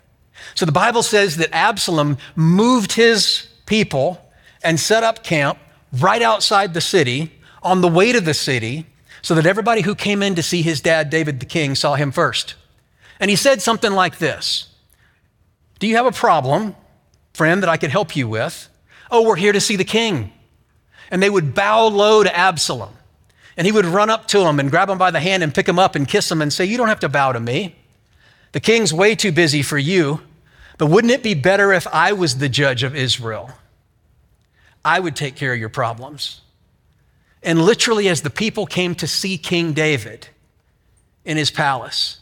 So 0.54 0.66
the 0.66 0.72
Bible 0.72 1.02
says 1.02 1.36
that 1.36 1.54
Absalom 1.54 2.18
moved 2.34 2.92
his 2.92 3.48
people 3.66 4.20
and 4.62 4.78
set 4.78 5.02
up 5.04 5.22
camp 5.22 5.58
right 5.92 6.22
outside 6.22 6.74
the 6.74 6.80
city 6.80 7.32
on 7.62 7.80
the 7.80 7.88
way 7.88 8.12
to 8.12 8.20
the 8.20 8.34
city 8.34 8.86
so 9.22 9.34
that 9.34 9.46
everybody 9.46 9.82
who 9.82 9.94
came 9.94 10.22
in 10.22 10.34
to 10.34 10.42
see 10.42 10.62
his 10.62 10.80
dad, 10.80 11.10
David 11.10 11.40
the 11.40 11.46
king, 11.46 11.74
saw 11.74 11.94
him 11.94 12.10
first. 12.10 12.54
And 13.18 13.30
he 13.30 13.36
said 13.36 13.60
something 13.60 13.92
like 13.92 14.18
this 14.18 14.68
Do 15.78 15.86
you 15.86 15.96
have 15.96 16.06
a 16.06 16.12
problem, 16.12 16.74
friend, 17.34 17.62
that 17.62 17.68
I 17.68 17.76
could 17.76 17.90
help 17.90 18.16
you 18.16 18.28
with? 18.28 18.68
Oh, 19.10 19.26
we're 19.26 19.36
here 19.36 19.52
to 19.52 19.60
see 19.60 19.76
the 19.76 19.84
king. 19.84 20.32
And 21.10 21.22
they 21.22 21.30
would 21.30 21.54
bow 21.54 21.86
low 21.88 22.22
to 22.22 22.36
Absalom. 22.36 22.94
And 23.56 23.66
he 23.66 23.72
would 23.72 23.84
run 23.84 24.10
up 24.10 24.28
to 24.28 24.40
him 24.40 24.60
and 24.60 24.70
grab 24.70 24.88
him 24.88 24.98
by 24.98 25.10
the 25.10 25.20
hand 25.20 25.42
and 25.42 25.54
pick 25.54 25.68
him 25.68 25.78
up 25.78 25.94
and 25.94 26.06
kiss 26.06 26.30
him 26.30 26.40
and 26.40 26.52
say, 26.52 26.64
You 26.64 26.76
don't 26.76 26.88
have 26.88 27.00
to 27.00 27.08
bow 27.08 27.32
to 27.32 27.40
me. 27.40 27.76
The 28.52 28.60
king's 28.60 28.92
way 28.92 29.14
too 29.14 29.32
busy 29.32 29.62
for 29.62 29.78
you. 29.78 30.20
But 30.78 30.86
wouldn't 30.86 31.12
it 31.12 31.22
be 31.22 31.34
better 31.34 31.72
if 31.72 31.86
I 31.88 32.12
was 32.12 32.38
the 32.38 32.48
judge 32.48 32.82
of 32.82 32.96
Israel? 32.96 33.50
I 34.84 34.98
would 34.98 35.14
take 35.14 35.36
care 35.36 35.52
of 35.52 35.58
your 35.58 35.68
problems. 35.68 36.40
And 37.42 37.62
literally, 37.62 38.08
as 38.08 38.22
the 38.22 38.30
people 38.30 38.66
came 38.66 38.94
to 38.94 39.06
see 39.06 39.36
King 39.36 39.72
David 39.72 40.28
in 41.24 41.36
his 41.36 41.50
palace, 41.50 42.20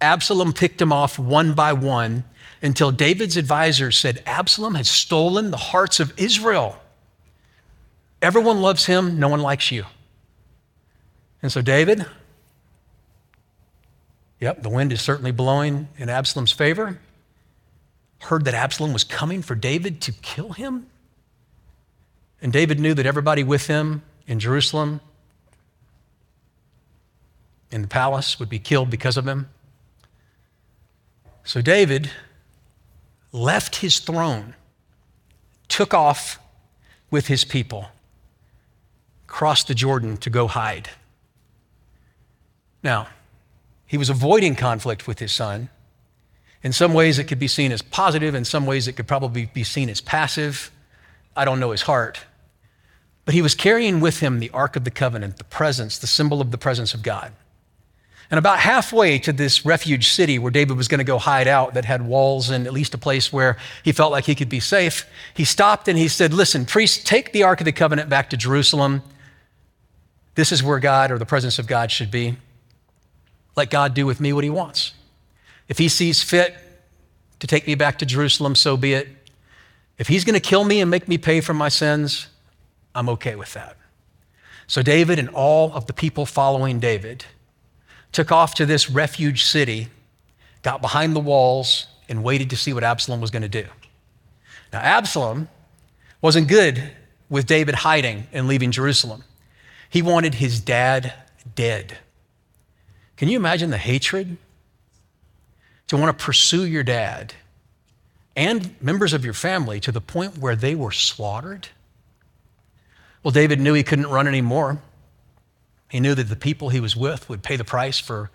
Absalom 0.00 0.52
picked 0.52 0.78
them 0.78 0.92
off 0.92 1.18
one 1.18 1.54
by 1.54 1.72
one 1.72 2.24
until 2.62 2.90
David's 2.90 3.36
advisors 3.36 3.98
said 3.98 4.22
Absalom 4.26 4.74
has 4.74 4.88
stolen 4.88 5.50
the 5.50 5.56
hearts 5.56 6.00
of 6.00 6.12
Israel. 6.18 6.80
Everyone 8.22 8.60
loves 8.60 8.86
him, 8.86 9.18
no 9.18 9.28
one 9.28 9.40
likes 9.40 9.70
you. 9.70 9.84
And 11.42 11.52
so, 11.52 11.60
David, 11.62 12.06
yep, 14.40 14.62
the 14.62 14.68
wind 14.68 14.92
is 14.92 15.00
certainly 15.00 15.32
blowing 15.32 15.88
in 15.98 16.08
Absalom's 16.08 16.52
favor. 16.52 16.98
Heard 18.20 18.46
that 18.46 18.54
Absalom 18.54 18.92
was 18.92 19.04
coming 19.04 19.42
for 19.42 19.54
David 19.54 20.00
to 20.02 20.12
kill 20.12 20.52
him. 20.52 20.86
And 22.40 22.52
David 22.52 22.80
knew 22.80 22.94
that 22.94 23.06
everybody 23.06 23.44
with 23.44 23.66
him 23.66 24.02
in 24.26 24.40
Jerusalem, 24.40 25.00
in 27.70 27.82
the 27.82 27.88
palace, 27.88 28.38
would 28.38 28.48
be 28.48 28.58
killed 28.58 28.90
because 28.90 29.16
of 29.16 29.26
him. 29.26 29.48
So 31.44 31.60
David 31.60 32.10
left 33.30 33.76
his 33.76 33.98
throne, 33.98 34.54
took 35.68 35.94
off 35.94 36.40
with 37.10 37.28
his 37.28 37.44
people, 37.44 37.88
crossed 39.26 39.68
the 39.68 39.74
Jordan 39.74 40.16
to 40.18 40.30
go 40.30 40.46
hide. 40.46 40.90
Now, 42.82 43.08
he 43.86 43.98
was 43.98 44.10
avoiding 44.10 44.56
conflict 44.56 45.06
with 45.06 45.18
his 45.18 45.32
son. 45.32 45.68
In 46.62 46.72
some 46.72 46.94
ways, 46.94 47.18
it 47.18 47.24
could 47.24 47.38
be 47.38 47.48
seen 47.48 47.70
as 47.72 47.82
positive. 47.82 48.34
In 48.34 48.44
some 48.44 48.66
ways, 48.66 48.88
it 48.88 48.94
could 48.94 49.06
probably 49.06 49.46
be 49.46 49.64
seen 49.64 49.88
as 49.88 50.00
passive. 50.00 50.70
I 51.36 51.44
don't 51.44 51.60
know 51.60 51.70
his 51.70 51.82
heart. 51.82 52.20
But 53.24 53.34
he 53.34 53.42
was 53.42 53.54
carrying 53.54 54.00
with 54.00 54.20
him 54.20 54.38
the 54.38 54.50
Ark 54.50 54.76
of 54.76 54.84
the 54.84 54.90
Covenant, 54.90 55.36
the 55.36 55.44
presence, 55.44 55.98
the 55.98 56.06
symbol 56.06 56.40
of 56.40 56.50
the 56.50 56.58
presence 56.58 56.94
of 56.94 57.02
God. 57.02 57.32
And 58.30 58.38
about 58.38 58.58
halfway 58.58 59.18
to 59.20 59.32
this 59.32 59.64
refuge 59.64 60.08
city 60.08 60.38
where 60.38 60.50
David 60.50 60.76
was 60.76 60.88
going 60.88 60.98
to 60.98 61.04
go 61.04 61.18
hide 61.18 61.46
out, 61.46 61.74
that 61.74 61.84
had 61.84 62.02
walls 62.02 62.50
and 62.50 62.66
at 62.66 62.72
least 62.72 62.94
a 62.94 62.98
place 62.98 63.32
where 63.32 63.56
he 63.84 63.92
felt 63.92 64.10
like 64.10 64.24
he 64.24 64.34
could 64.34 64.48
be 64.48 64.58
safe, 64.58 65.06
he 65.34 65.44
stopped 65.44 65.86
and 65.86 65.96
he 65.96 66.08
said, 66.08 66.32
Listen, 66.32 66.64
priests, 66.64 67.02
take 67.02 67.32
the 67.32 67.44
Ark 67.44 67.60
of 67.60 67.64
the 67.64 67.72
Covenant 67.72 68.08
back 68.08 68.30
to 68.30 68.36
Jerusalem. 68.36 69.02
This 70.36 70.52
is 70.52 70.62
where 70.62 70.78
God 70.78 71.10
or 71.10 71.18
the 71.18 71.26
presence 71.26 71.58
of 71.58 71.66
God 71.66 71.90
should 71.90 72.10
be. 72.10 72.36
Let 73.56 73.70
God 73.70 73.94
do 73.94 74.06
with 74.06 74.20
me 74.20 74.32
what 74.32 74.44
he 74.44 74.50
wants. 74.50 74.92
If 75.68 75.78
he 75.78 75.88
sees 75.88 76.22
fit 76.22 76.54
to 77.40 77.46
take 77.46 77.66
me 77.66 77.74
back 77.74 77.98
to 77.98 78.06
Jerusalem, 78.06 78.54
so 78.54 78.76
be 78.76 78.92
it. 78.92 79.08
If 79.98 80.08
he's 80.08 80.24
going 80.24 80.34
to 80.34 80.40
kill 80.40 80.62
me 80.62 80.80
and 80.80 80.90
make 80.90 81.08
me 81.08 81.18
pay 81.18 81.40
for 81.40 81.54
my 81.54 81.70
sins, 81.70 82.28
I'm 82.94 83.08
okay 83.08 83.34
with 83.34 83.54
that. 83.54 83.76
So 84.66 84.82
David 84.82 85.18
and 85.18 85.28
all 85.30 85.72
of 85.72 85.86
the 85.86 85.92
people 85.92 86.26
following 86.26 86.80
David 86.80 87.24
took 88.12 88.30
off 88.30 88.54
to 88.56 88.66
this 88.66 88.90
refuge 88.90 89.44
city, 89.44 89.88
got 90.62 90.80
behind 90.80 91.16
the 91.16 91.20
walls, 91.20 91.86
and 92.08 92.22
waited 92.22 92.50
to 92.50 92.56
see 92.56 92.72
what 92.72 92.84
Absalom 92.84 93.20
was 93.20 93.30
going 93.30 93.42
to 93.42 93.48
do. 93.48 93.66
Now, 94.72 94.80
Absalom 94.80 95.48
wasn't 96.20 96.48
good 96.48 96.90
with 97.28 97.46
David 97.46 97.74
hiding 97.74 98.26
and 98.32 98.46
leaving 98.46 98.70
Jerusalem. 98.70 99.24
He 99.88 100.02
wanted 100.02 100.34
his 100.34 100.60
dad 100.60 101.14
dead. 101.54 101.98
Can 103.16 103.28
you 103.28 103.36
imagine 103.36 103.70
the 103.70 103.78
hatred? 103.78 104.36
To 105.88 105.96
want 105.96 106.18
to 106.18 106.24
pursue 106.24 106.64
your 106.64 106.82
dad 106.82 107.34
and 108.34 108.74
members 108.82 109.12
of 109.12 109.24
your 109.24 109.34
family 109.34 109.80
to 109.80 109.90
the 109.90 110.00
point 110.00 110.38
where 110.38 110.56
they 110.56 110.74
were 110.74 110.92
slaughtered? 110.92 111.68
Well, 113.22 113.32
David 113.32 113.60
knew 113.60 113.72
he 113.72 113.82
couldn't 113.82 114.08
run 114.08 114.28
anymore. 114.28 114.78
He 115.88 116.00
knew 116.00 116.14
that 116.14 116.24
the 116.24 116.36
people 116.36 116.68
he 116.68 116.80
was 116.80 116.96
with 116.96 117.28
would 117.28 117.42
pay 117.42 117.56
the 117.56 117.64
price 117.64 117.98
for 117.98 118.30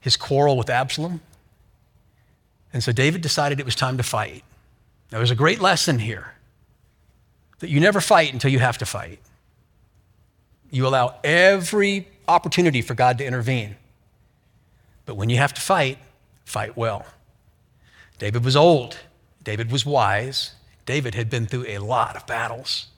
his 0.00 0.16
quarrel 0.16 0.56
with 0.56 0.70
Absalom. 0.70 1.20
And 2.72 2.82
so 2.82 2.92
David 2.92 3.20
decided 3.20 3.60
it 3.60 3.66
was 3.66 3.74
time 3.74 3.96
to 3.96 4.02
fight. 4.02 4.44
Now, 5.10 5.18
there's 5.18 5.30
a 5.30 5.36
great 5.36 5.60
lesson 5.60 5.98
here 5.98 6.34
that 7.58 7.70
you 7.70 7.80
never 7.80 8.00
fight 8.00 8.32
until 8.32 8.50
you 8.50 8.58
have 8.58 8.78
to 8.78 8.86
fight. 8.86 9.20
You 10.70 10.86
allow 10.86 11.18
every 11.24 12.08
opportunity 12.26 12.82
for 12.82 12.94
God 12.94 13.18
to 13.18 13.24
intervene. 13.24 13.76
But 15.06 15.16
when 15.16 15.30
you 15.30 15.38
have 15.38 15.54
to 15.54 15.60
fight, 15.60 15.98
fight 16.44 16.76
well. 16.76 17.06
David 18.18 18.44
was 18.44 18.56
old, 18.56 18.98
David 19.42 19.70
was 19.70 19.86
wise, 19.86 20.52
David 20.84 21.14
had 21.14 21.30
been 21.30 21.46
through 21.46 21.64
a 21.68 21.78
lot 21.78 22.16
of 22.16 22.26
battles. 22.26 22.88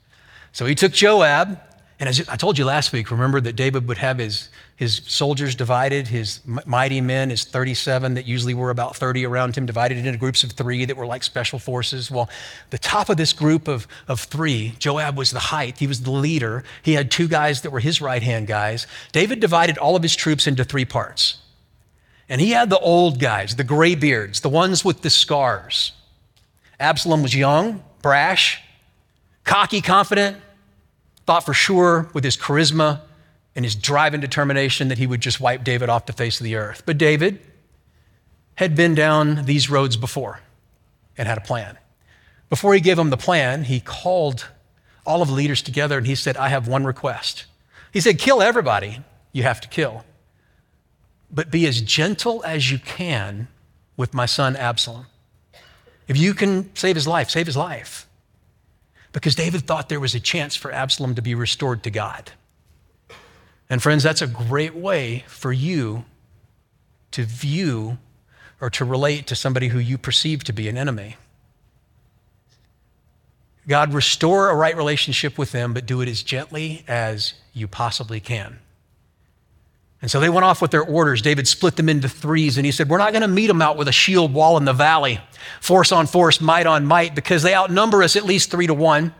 So 0.53 0.67
he 0.67 0.75
took 0.75 0.93
Joab, 0.93 1.61
and 2.01 2.09
as 2.09 2.27
I 2.29 2.37
told 2.37 2.59
you 2.59 2.65
last 2.65 2.93
week, 2.93 3.11
remember 3.11 3.41
that 3.41 3.55
David 3.55 3.87
would 3.87 3.99
have 3.99 4.19
his, 4.19 4.49
his 4.81 5.03
soldiers 5.07 5.55
divided, 5.55 6.09
his 6.09 6.41
mighty 6.65 7.03
men, 7.03 7.29
his 7.29 7.45
37 7.45 8.15
that 8.15 8.27
usually 8.27 8.55
were 8.55 8.71
about 8.71 8.97
30 8.97 9.27
around 9.27 9.55
him, 9.55 9.67
divided 9.67 9.99
into 9.99 10.17
groups 10.17 10.43
of 10.43 10.53
three 10.53 10.87
that 10.87 10.97
were 10.97 11.05
like 11.05 11.23
special 11.23 11.59
forces. 11.59 12.11
Well, 12.11 12.31
the 12.71 12.79
top 12.79 13.11
of 13.11 13.19
this 13.19 13.35
group 13.35 13.69
of, 13.69 13.87
of 14.09 14.21
three, 14.21 14.73
Joab 14.79 15.19
was 15.19 15.33
the 15.33 15.39
height, 15.39 15.77
he 15.77 15.87
was 15.87 16.05
the 16.05 16.11
leader. 16.11 16.65
He 16.83 16.95
had 16.95 17.11
two 17.11 17.29
guys 17.29 17.61
that 17.61 17.73
were 17.73 17.81
his 17.81 18.01
right 18.01 18.23
hand 18.23 18.47
guys. 18.47 18.87
David 19.13 19.39
divided 19.39 19.77
all 19.77 19.97
of 19.97 20.03
his 20.03 20.17
troops 20.17 20.47
into 20.47 20.65
three 20.65 20.87
parts. 20.87 21.37
And 22.27 22.41
he 22.41 22.53
had 22.53 22.71
the 22.71 22.79
old 22.79 23.21
guys, 23.21 23.57
the 23.57 23.65
gray 23.65 23.95
beards, 23.95 24.41
the 24.41 24.49
ones 24.49 24.83
with 24.83 25.03
the 25.03 25.11
scars. 25.11 25.93
Absalom 26.79 27.23
was 27.23 27.35
young, 27.35 27.85
brash, 28.01 28.63
cocky, 29.45 29.83
confident 29.83 30.39
thought 31.27 31.45
for 31.45 31.53
sure 31.53 32.09
with 32.15 32.25
his 32.25 32.39
charisma 32.39 33.03
and 33.55 33.65
his 33.65 33.75
drive 33.75 34.15
and 34.15 34.21
determination 34.21 34.89
that 34.89 34.99
he 34.99 35.07
would 35.07 35.21
just 35.21 35.41
wipe 35.41 35.65
David 35.65 35.89
off 35.89 36.07
the 36.07 36.13
face 36.13 36.41
of 36.41 36.45
the 36.45 36.57
earth. 36.57 36.83
But 36.87 36.99
David 36.99 37.41
had 38.55 38.77
been 38.77 38.95
down 38.95 39.45
these 39.45 39.71
roads 39.71 39.97
before 39.97 40.41
and 41.17 41.27
had 41.27 41.39
a 41.39 41.43
plan. 41.43 41.79
Before 42.49 42.75
he 42.75 42.81
gave 42.81 42.99
him 42.99 43.11
the 43.11 43.17
plan, 43.17 43.65
he 43.65 43.81
called 43.81 44.49
all 45.07 45.23
of 45.23 45.29
the 45.29 45.35
leaders 45.35 45.63
together 45.63 45.99
and 45.99 46.07
he 46.07 46.15
said, 46.15 46.37
I 46.37 46.49
have 46.49 46.69
one 46.69 46.85
request. 46.85 47.47
He 47.93 48.01
said, 48.01 48.19
Kill 48.19 48.43
everybody 48.43 49.01
you 49.33 49.43
have 49.45 49.61
to 49.61 49.69
kill, 49.69 50.05
but 51.31 51.51
be 51.51 51.67
as 51.67 51.81
gentle 51.81 52.45
as 52.45 52.71
you 52.71 52.79
can 52.79 53.49
with 53.97 54.15
my 54.15 54.27
son 54.27 54.57
Absalom. 54.57 55.07
If 56.09 56.17
you 56.17 56.35
can 56.35 56.75
save 56.75 56.97
his 56.97 57.07
life, 57.07 57.31
save 57.31 57.47
his 57.47 57.57
life 57.57 58.09
because 59.13 59.35
David 59.35 59.67
thought 59.67 59.89
there 59.89 60.01
was 60.01 60.15
a 60.15 60.21
chance 60.21 60.57
for 60.57 60.73
Absalom 60.73 61.15
to 61.15 61.23
be 61.23 61.35
restored 61.35 61.83
to 61.85 61.91
God. 61.91 62.33
And 63.71 63.81
friends, 63.81 64.03
that's 64.03 64.21
a 64.21 64.27
great 64.27 64.75
way 64.75 65.25
for 65.29 65.53
you 65.53 66.05
to 67.13 67.23
view 67.23 67.99
or 68.61 68.69
to 68.71 68.85
relate 68.85 69.29
to 69.29 69.37
somebody 69.37 69.69
who 69.69 69.79
you 69.79 69.97
perceive 69.97 70.45
to 70.45 70.53
be 70.53 70.69
an 70.69 70.77
enemy. 70.77 71.17
God, 73.69 73.95
restore 73.95 74.51
a 74.51 74.57
right 74.57 74.77
relationship 74.77 75.39
with 75.39 75.53
them, 75.53 75.73
but 75.73 75.87
do 75.87 76.01
it 76.01 76.09
as 76.09 76.25
gently 76.25 76.85
as 76.89 77.35
you 77.55 77.69
possibly 77.69 78.19
can. 78.19 78.59
And 80.03 80.11
so 80.11 80.19
they 80.19 80.31
went 80.31 80.45
off 80.45 80.61
with 80.61 80.73
their 80.73 80.83
orders. 80.83 81.23
David 81.23 81.47
split 81.47 81.77
them 81.77 81.89
into 81.89 82.09
threes, 82.09 82.57
and 82.57 82.67
he 82.67 82.73
said, 82.73 82.89
We're 82.89 82.99
not 82.99 83.13
going 83.13 83.23
to 83.23 83.29
meet 83.29 83.47
them 83.47 83.63
out 83.63 83.77
with 83.77 83.87
a 83.87 83.93
shield 83.93 84.33
wall 84.33 84.57
in 84.57 84.65
the 84.65 84.73
valley, 84.73 85.21
force 85.61 85.93
on 85.93 86.07
force, 86.07 86.41
might 86.41 86.67
on 86.67 86.87
might, 86.87 87.15
because 87.15 87.43
they 87.43 87.55
outnumber 87.55 88.03
us 88.03 88.17
at 88.17 88.25
least 88.25 88.51
three 88.51 88.67
to 88.67 88.75
one. 88.75 89.15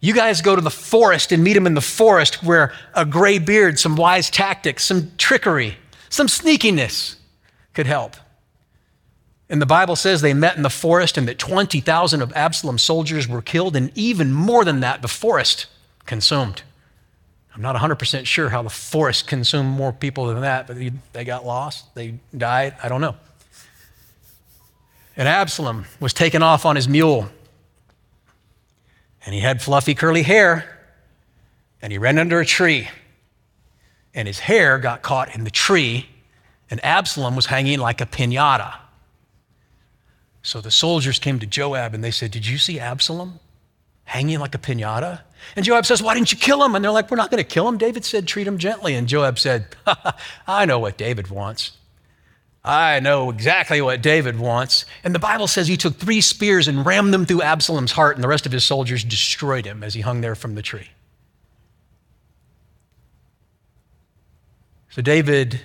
You 0.00 0.14
guys 0.14 0.40
go 0.40 0.56
to 0.56 0.62
the 0.62 0.70
forest 0.70 1.30
and 1.30 1.44
meet 1.44 1.56
him 1.56 1.66
in 1.66 1.74
the 1.74 1.82
forest 1.82 2.42
where 2.42 2.72
a 2.94 3.04
gray 3.04 3.38
beard, 3.38 3.78
some 3.78 3.96
wise 3.96 4.30
tactics, 4.30 4.84
some 4.84 5.12
trickery, 5.18 5.76
some 6.08 6.26
sneakiness 6.26 7.16
could 7.74 7.86
help. 7.86 8.16
And 9.50 9.60
the 9.60 9.66
Bible 9.66 9.96
says 9.96 10.22
they 10.22 10.32
met 10.32 10.56
in 10.56 10.62
the 10.62 10.70
forest 10.70 11.18
and 11.18 11.28
that 11.28 11.38
20,000 11.38 12.22
of 12.22 12.32
Absalom's 12.34 12.82
soldiers 12.82 13.28
were 13.28 13.42
killed, 13.42 13.76
and 13.76 13.90
even 13.94 14.32
more 14.32 14.64
than 14.64 14.80
that, 14.80 15.02
the 15.02 15.08
forest 15.08 15.66
consumed. 16.06 16.62
I'm 17.54 17.60
not 17.60 17.76
100% 17.76 18.26
sure 18.26 18.48
how 18.48 18.62
the 18.62 18.70
forest 18.70 19.26
consumed 19.26 19.76
more 19.76 19.92
people 19.92 20.26
than 20.26 20.40
that, 20.42 20.66
but 20.66 20.78
they 21.12 21.24
got 21.24 21.44
lost, 21.44 21.94
they 21.94 22.14
died, 22.34 22.74
I 22.82 22.88
don't 22.88 23.00
know. 23.00 23.16
And 25.16 25.28
Absalom 25.28 25.84
was 25.98 26.14
taken 26.14 26.42
off 26.42 26.64
on 26.64 26.76
his 26.76 26.88
mule 26.88 27.28
and 29.24 29.34
he 29.34 29.40
had 29.40 29.60
fluffy 29.62 29.94
curly 29.94 30.22
hair, 30.22 30.78
and 31.82 31.92
he 31.92 31.98
ran 31.98 32.18
under 32.18 32.40
a 32.40 32.46
tree, 32.46 32.88
and 34.14 34.26
his 34.26 34.40
hair 34.40 34.78
got 34.78 35.02
caught 35.02 35.34
in 35.34 35.44
the 35.44 35.50
tree, 35.50 36.08
and 36.70 36.84
Absalom 36.84 37.36
was 37.36 37.46
hanging 37.46 37.78
like 37.78 38.00
a 38.00 38.06
pinata. 38.06 38.76
So 40.42 40.60
the 40.60 40.70
soldiers 40.70 41.18
came 41.18 41.38
to 41.40 41.46
Joab 41.46 41.94
and 41.94 42.02
they 42.02 42.10
said, 42.10 42.30
Did 42.30 42.46
you 42.46 42.58
see 42.58 42.80
Absalom 42.80 43.40
hanging 44.04 44.40
like 44.40 44.54
a 44.54 44.58
pinata? 44.58 45.20
And 45.56 45.64
Joab 45.64 45.84
says, 45.84 46.02
Why 46.02 46.14
didn't 46.14 46.32
you 46.32 46.38
kill 46.38 46.64
him? 46.64 46.74
And 46.74 46.84
they're 46.84 46.92
like, 46.92 47.10
We're 47.10 47.16
not 47.16 47.30
going 47.30 47.42
to 47.42 47.48
kill 47.48 47.68
him. 47.68 47.76
David 47.76 48.04
said, 48.04 48.26
Treat 48.26 48.46
him 48.46 48.58
gently. 48.58 48.94
And 48.94 49.06
Joab 49.06 49.38
said, 49.38 49.76
I 50.46 50.64
know 50.64 50.78
what 50.78 50.96
David 50.96 51.28
wants. 51.28 51.76
I 52.64 53.00
know 53.00 53.30
exactly 53.30 53.80
what 53.80 54.02
David 54.02 54.38
wants. 54.38 54.84
And 55.02 55.14
the 55.14 55.18
Bible 55.18 55.46
says 55.46 55.66
he 55.66 55.76
took 55.76 55.96
three 55.96 56.20
spears 56.20 56.68
and 56.68 56.84
rammed 56.84 57.14
them 57.14 57.24
through 57.24 57.42
Absalom's 57.42 57.92
heart, 57.92 58.16
and 58.16 58.24
the 58.24 58.28
rest 58.28 58.44
of 58.44 58.52
his 58.52 58.64
soldiers 58.64 59.02
destroyed 59.02 59.64
him 59.64 59.82
as 59.82 59.94
he 59.94 60.02
hung 60.02 60.20
there 60.20 60.34
from 60.34 60.54
the 60.54 60.62
tree. 60.62 60.90
So 64.90 65.00
David 65.00 65.60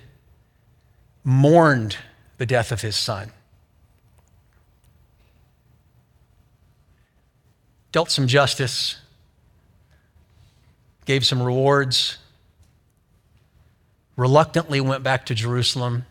mourned 1.24 1.98
the 2.38 2.46
death 2.46 2.72
of 2.72 2.82
his 2.82 2.96
son, 2.96 3.32
dealt 7.92 8.12
some 8.12 8.28
justice, 8.28 8.98
gave 11.06 11.26
some 11.26 11.42
rewards, 11.42 12.20
reluctantly 14.16 14.80
went 14.80 15.04
back 15.04 15.26
to 15.26 15.36
Jerusalem 15.36 16.06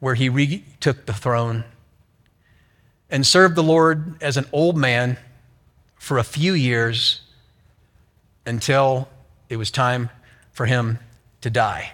where 0.00 0.14
he 0.14 0.28
retook 0.28 1.06
the 1.06 1.12
throne 1.12 1.64
and 3.10 3.26
served 3.26 3.54
the 3.54 3.62
Lord 3.62 4.22
as 4.22 4.36
an 4.36 4.46
old 4.52 4.76
man 4.76 5.16
for 5.96 6.18
a 6.18 6.24
few 6.24 6.52
years 6.52 7.22
until 8.46 9.08
it 9.48 9.56
was 9.56 9.70
time 9.70 10.10
for 10.52 10.66
him 10.66 10.98
to 11.40 11.50
die. 11.50 11.92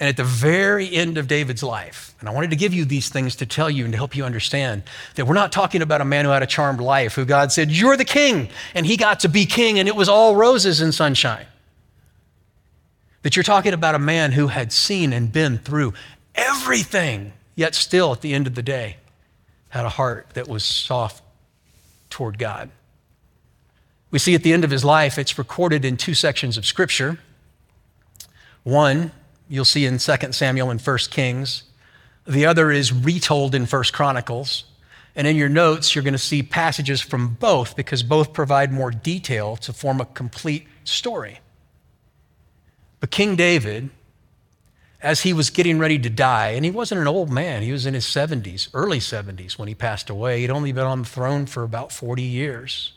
And 0.00 0.08
at 0.08 0.16
the 0.16 0.24
very 0.24 0.92
end 0.92 1.18
of 1.18 1.28
David's 1.28 1.62
life, 1.62 2.14
and 2.20 2.28
I 2.28 2.32
wanted 2.32 2.50
to 2.50 2.56
give 2.56 2.74
you 2.74 2.84
these 2.84 3.08
things 3.08 3.36
to 3.36 3.46
tell 3.46 3.70
you 3.70 3.84
and 3.84 3.92
to 3.92 3.96
help 3.96 4.16
you 4.16 4.24
understand 4.24 4.82
that 5.14 5.26
we're 5.26 5.34
not 5.34 5.52
talking 5.52 5.82
about 5.82 6.00
a 6.00 6.04
man 6.04 6.24
who 6.24 6.30
had 6.30 6.42
a 6.42 6.46
charmed 6.46 6.80
life, 6.80 7.14
who 7.14 7.24
God 7.24 7.52
said, 7.52 7.70
You're 7.70 7.96
the 7.96 8.04
king, 8.04 8.48
and 8.74 8.84
he 8.84 8.96
got 8.96 9.20
to 9.20 9.28
be 9.28 9.46
king, 9.46 9.78
and 9.78 9.88
it 9.88 9.94
was 9.94 10.08
all 10.08 10.34
roses 10.34 10.80
and 10.80 10.92
sunshine 10.92 11.46
that 13.24 13.36
you're 13.36 13.42
talking 13.42 13.72
about 13.72 13.94
a 13.94 13.98
man 13.98 14.32
who 14.32 14.48
had 14.48 14.70
seen 14.70 15.14
and 15.14 15.32
been 15.32 15.56
through 15.56 15.94
everything, 16.34 17.32
yet 17.56 17.74
still 17.74 18.12
at 18.12 18.20
the 18.20 18.34
end 18.34 18.46
of 18.46 18.54
the 18.54 18.62
day 18.62 18.98
had 19.70 19.86
a 19.86 19.88
heart 19.88 20.28
that 20.34 20.46
was 20.46 20.62
soft 20.62 21.22
toward 22.10 22.38
God. 22.38 22.70
We 24.10 24.18
see 24.18 24.34
at 24.34 24.42
the 24.42 24.52
end 24.52 24.62
of 24.62 24.70
his 24.70 24.84
life, 24.84 25.18
it's 25.18 25.38
recorded 25.38 25.86
in 25.86 25.96
two 25.96 26.12
sections 26.12 26.58
of 26.58 26.66
Scripture. 26.66 27.18
One, 28.62 29.10
you'll 29.48 29.64
see 29.64 29.86
in 29.86 29.96
2 29.96 30.32
Samuel 30.32 30.70
and 30.70 30.80
1 30.80 30.98
Kings. 31.10 31.64
The 32.26 32.44
other 32.44 32.70
is 32.70 32.92
retold 32.92 33.54
in 33.54 33.64
1 33.64 33.82
Chronicles. 33.84 34.64
And 35.16 35.26
in 35.26 35.36
your 35.36 35.48
notes, 35.48 35.94
you're 35.94 36.04
going 36.04 36.12
to 36.12 36.18
see 36.18 36.42
passages 36.42 37.00
from 37.00 37.34
both 37.40 37.74
because 37.74 38.02
both 38.02 38.34
provide 38.34 38.70
more 38.70 38.90
detail 38.90 39.56
to 39.56 39.72
form 39.72 40.02
a 40.02 40.04
complete 40.04 40.66
story. 40.84 41.40
But 43.04 43.10
King 43.10 43.36
David, 43.36 43.90
as 45.02 45.20
he 45.20 45.34
was 45.34 45.50
getting 45.50 45.78
ready 45.78 45.98
to 45.98 46.08
die, 46.08 46.52
and 46.52 46.64
he 46.64 46.70
wasn't 46.70 47.02
an 47.02 47.06
old 47.06 47.28
man, 47.28 47.60
he 47.60 47.70
was 47.70 47.84
in 47.84 47.92
his 47.92 48.06
70s, 48.06 48.70
early 48.72 48.98
70s 48.98 49.58
when 49.58 49.68
he 49.68 49.74
passed 49.74 50.08
away. 50.08 50.40
He'd 50.40 50.48
only 50.48 50.72
been 50.72 50.86
on 50.86 51.02
the 51.02 51.06
throne 51.06 51.44
for 51.44 51.64
about 51.64 51.92
40 51.92 52.22
years. 52.22 52.94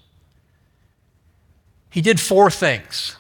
He 1.89 2.00
did 2.00 2.22
four 2.22 2.50
things. 2.50 3.17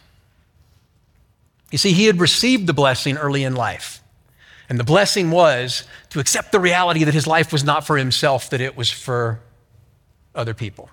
You 1.71 1.77
see, 1.77 1.91
he 1.91 2.05
had 2.05 2.21
received 2.21 2.67
the 2.67 2.73
blessing 2.73 3.17
early 3.17 3.43
in 3.43 3.53
life. 3.53 4.01
And 4.69 4.79
the 4.79 4.85
blessing 4.85 5.29
was 5.29 5.83
to 6.11 6.21
accept 6.21 6.53
the 6.53 6.59
reality 6.61 7.03
that 7.03 7.13
his 7.13 7.27
life 7.27 7.51
was 7.51 7.65
not 7.65 7.85
for 7.85 7.97
himself, 7.97 8.49
that 8.51 8.61
it 8.61 8.77
was 8.77 8.89
for 8.89 9.41
other 10.33 10.53
people. 10.53 10.89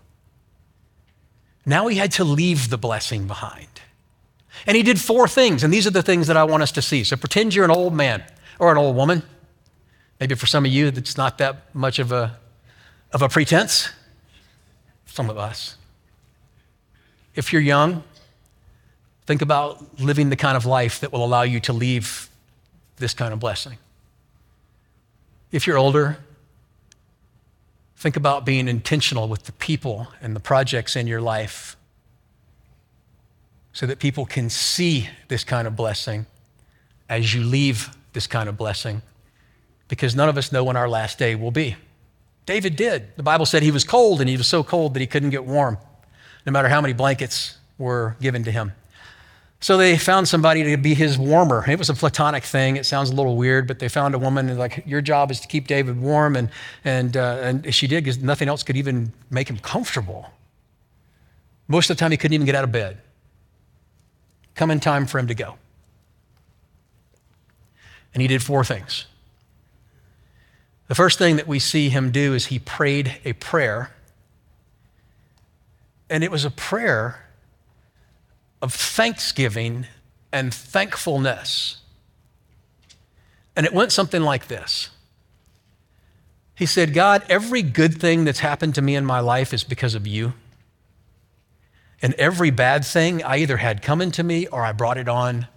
Now 1.65 1.87
he 1.87 1.99
had 1.99 2.11
to 2.15 2.25
leave 2.25 2.69
the 2.69 2.79
blessing 2.79 3.29
behind. 3.29 3.69
And 4.67 4.77
he 4.77 4.83
did 4.83 5.01
four 5.01 5.29
things, 5.29 5.63
and 5.63 5.73
these 5.73 5.87
are 5.87 5.91
the 5.91 6.03
things 6.03 6.27
that 6.27 6.37
I 6.37 6.45
want 6.45 6.63
us 6.63 6.73
to 6.73 6.83
see. 6.83 7.05
So 7.05 7.17
pretend 7.17 7.55
you're 7.55 7.65
an 7.65 7.71
old 7.71 7.95
man 7.95 8.23
or 8.59 8.73
an 8.73 8.79
old 8.79 8.97
woman. 8.97 9.23
Maybe 10.21 10.35
for 10.35 10.47
some 10.47 10.65
of 10.65 10.73
you, 10.73 10.91
that's 10.91 11.17
not 11.17 11.39
that 11.39 11.75
much 11.75 11.99
of 11.99 12.13
a, 12.13 12.39
of 13.13 13.23
a 13.23 13.29
pretense. 13.29 13.91
Some 15.07 15.29
of 15.29 15.39
us. 15.39 15.77
If 17.35 17.53
you're 17.53 17.63
young, 17.63 18.05
think 19.27 19.43
about 19.43 20.01
living 20.01 20.31
the 20.31 20.37
kind 20.37 20.57
of 20.57 20.67
life 20.67 21.01
that 21.01 21.13
will 21.13 21.25
allow 21.25 21.43
you 21.43 21.61
to 21.61 21.73
leave 21.73 22.29
this 22.97 23.13
kind 23.13 23.33
of 23.33 23.41
blessing. 23.41 23.79
If 25.51 25.67
you're 25.67 25.79
older, 25.79 26.19
think 27.97 28.17
about 28.17 28.45
being 28.45 28.69
intentional 28.69 29.29
with 29.29 29.45
the 29.45 29.53
people 29.53 30.09
and 30.21 30.35
the 30.35 30.41
projects 30.41 30.97
in 30.97 31.07
your 31.07 31.21
life 31.21 31.77
so 33.75 33.87
that 33.87 33.99
people 33.99 34.25
can 34.25 34.49
see 34.49 35.11
this 35.29 35.45
kind 35.45 35.67
of 35.67 35.77
blessing 35.77 36.25
as 37.09 37.35
you 37.35 37.43
leave 37.43 37.91
this 38.15 38.27
kind 38.27 38.49
of 38.49 38.57
blessing, 38.57 39.03
because 39.89 40.15
none 40.15 40.29
of 40.29 40.39
us 40.39 40.53
know 40.53 40.65
when 40.65 40.77
our 40.77 40.89
last 40.89 41.19
day 41.19 41.35
will 41.35 41.51
be. 41.51 41.77
David 42.47 42.77
did. 42.77 43.17
The 43.17 43.23
Bible 43.23 43.45
said 43.45 43.63
he 43.63 43.73
was 43.73 43.85
cold, 43.85 44.21
and 44.21 44.31
he 44.31 44.37
was 44.37 44.47
so 44.47 44.63
cold 44.63 44.95
that 44.95 45.01
he 45.01 45.07
couldn't 45.07 45.31
get 45.31 45.45
warm, 45.45 45.77
no 46.47 46.53
matter 46.53 46.69
how 46.69 46.81
many 46.81 46.95
blankets 46.95 47.59
were 47.77 48.17
given 48.21 48.45
to 48.45 48.53
him. 48.53 48.73
So 49.59 49.77
they 49.77 49.99
found 49.99 50.29
somebody 50.29 50.63
to 50.63 50.77
be 50.77 50.95
his 50.95 51.19
warmer. 51.19 51.65
It 51.69 51.79
was 51.79 51.89
a 51.89 51.95
platonic 51.95 52.45
thing. 52.45 52.77
It 52.77 52.87
sounds 52.87 53.11
a 53.11 53.15
little 53.15 53.37
weird, 53.37 53.67
but 53.67 53.79
they 53.79 53.89
found 53.89 54.15
a 54.15 54.19
woman 54.19 54.51
and 54.51 54.59
like, 54.59 54.85
your 54.87 55.01
job 55.01 55.31
is 55.31 55.41
to 55.41 55.49
keep 55.49 55.67
David 55.67 56.01
warm, 56.01 56.37
and 56.37 56.49
and 56.85 57.17
uh, 57.17 57.39
and 57.43 57.75
she 57.75 57.89
did 57.89 58.05
because 58.05 58.23
nothing 58.23 58.47
else 58.49 58.63
could 58.63 58.77
even 58.77 59.13
make 59.31 59.49
him 59.49 59.59
comfortable. 59.59 60.31
Most 61.67 61.91
of 61.91 61.97
the 61.97 62.01
time, 62.01 62.11
he 62.13 62.17
couldn't 62.17 62.35
even 62.35 62.47
get 62.47 62.55
out 62.55 62.65
of 62.65 62.71
bed 62.71 62.99
come 64.55 64.71
in 64.71 64.81
time 64.81 65.07
for 65.07 65.19
him 65.19 65.27
to 65.27 65.35
go. 65.35 65.57
And 68.13 68.21
he 68.21 68.29
did 68.29 68.43
four 68.43 68.65
things. 68.65 69.07
The 70.89 70.95
first 70.95 71.19
thing 71.19 71.37
that 71.37 71.49
we 71.49 71.59
see 71.59 71.89
him 71.89 72.11
do 72.11 72.35
is 72.35 72.47
he 72.47 72.59
prayed 72.59 73.17
a 73.25 73.33
prayer. 73.35 73.91
And 76.09 76.23
it 76.23 76.31
was 76.31 76.45
a 76.45 76.51
prayer 76.51 77.27
of 78.61 78.73
thanksgiving 78.73 79.87
and 80.33 80.53
thankfulness. 80.53 81.79
And 83.57 83.67
it 83.67 83.73
went 83.73 83.93
something 83.93 84.23
like 84.23 84.49
this 84.49 84.91
He 86.55 86.67
said, 86.67 86.95
God, 86.95 87.25
every 87.29 87.63
good 87.63 88.01
thing 88.01 88.25
that's 88.25 88.41
happened 88.41 88.75
to 88.77 88.83
me 88.83 88.95
in 88.95 89.05
my 89.05 89.21
life 89.21 89.53
is 89.53 89.65
because 89.65 89.95
of 89.95 90.07
you. 90.07 90.35
And 92.05 92.13
every 92.17 92.51
bad 92.51 92.85
thing 92.85 93.23
I 93.23 93.39
either 93.39 93.57
had 93.57 93.81
coming 93.81 94.11
to 94.11 94.23
me 94.23 94.47
or 94.47 94.63
I 94.63 94.73
brought 94.73 94.99
it 94.99 95.09
on 95.09 95.49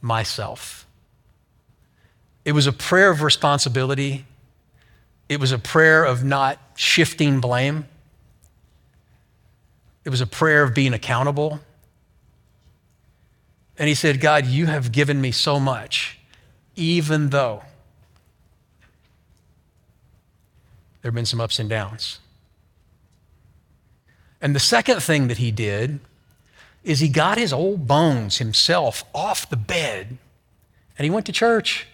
myself. 0.00 0.86
It 2.44 2.52
was 2.52 2.68
a 2.68 2.72
prayer 2.72 3.10
of 3.10 3.22
responsibility. 3.22 4.24
It 5.28 5.40
was 5.40 5.50
a 5.50 5.58
prayer 5.58 6.04
of 6.04 6.22
not 6.22 6.60
shifting 6.76 7.40
blame. 7.40 7.88
It 10.04 10.10
was 10.10 10.20
a 10.20 10.28
prayer 10.28 10.62
of 10.62 10.74
being 10.74 10.94
accountable. 10.94 11.58
And 13.76 13.88
he 13.88 13.94
said, 13.96 14.20
God, 14.20 14.46
you 14.46 14.66
have 14.66 14.92
given 14.92 15.20
me 15.20 15.32
so 15.32 15.58
much, 15.58 16.20
even 16.76 17.30
though 17.30 17.64
there 21.02 21.10
have 21.10 21.16
been 21.16 21.26
some 21.26 21.40
ups 21.40 21.58
and 21.58 21.68
downs. 21.68 22.20
And 24.46 24.54
the 24.54 24.60
second 24.60 25.02
thing 25.02 25.26
that 25.26 25.38
he 25.38 25.50
did 25.50 25.98
is 26.84 27.00
he 27.00 27.08
got 27.08 27.36
his 27.36 27.52
old 27.52 27.88
bones 27.88 28.38
himself 28.38 29.02
off 29.12 29.50
the 29.50 29.56
bed 29.56 30.18
and 30.96 31.04
he 31.04 31.10
went 31.10 31.26
to 31.26 31.32
church. 31.32 31.88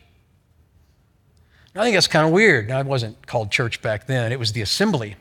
I 1.75 1.83
think 1.83 1.97
that's 1.97 2.09
kind 2.09 2.27
of 2.27 2.33
weird. 2.35 2.69
Now, 2.69 2.79
it 2.79 2.85
wasn't 2.85 3.27
called 3.27 3.51
church 3.51 3.81
back 3.81 4.07
then, 4.07 4.33
it 4.33 4.39
was 4.39 4.53
the 4.53 4.61
assembly 4.61 5.17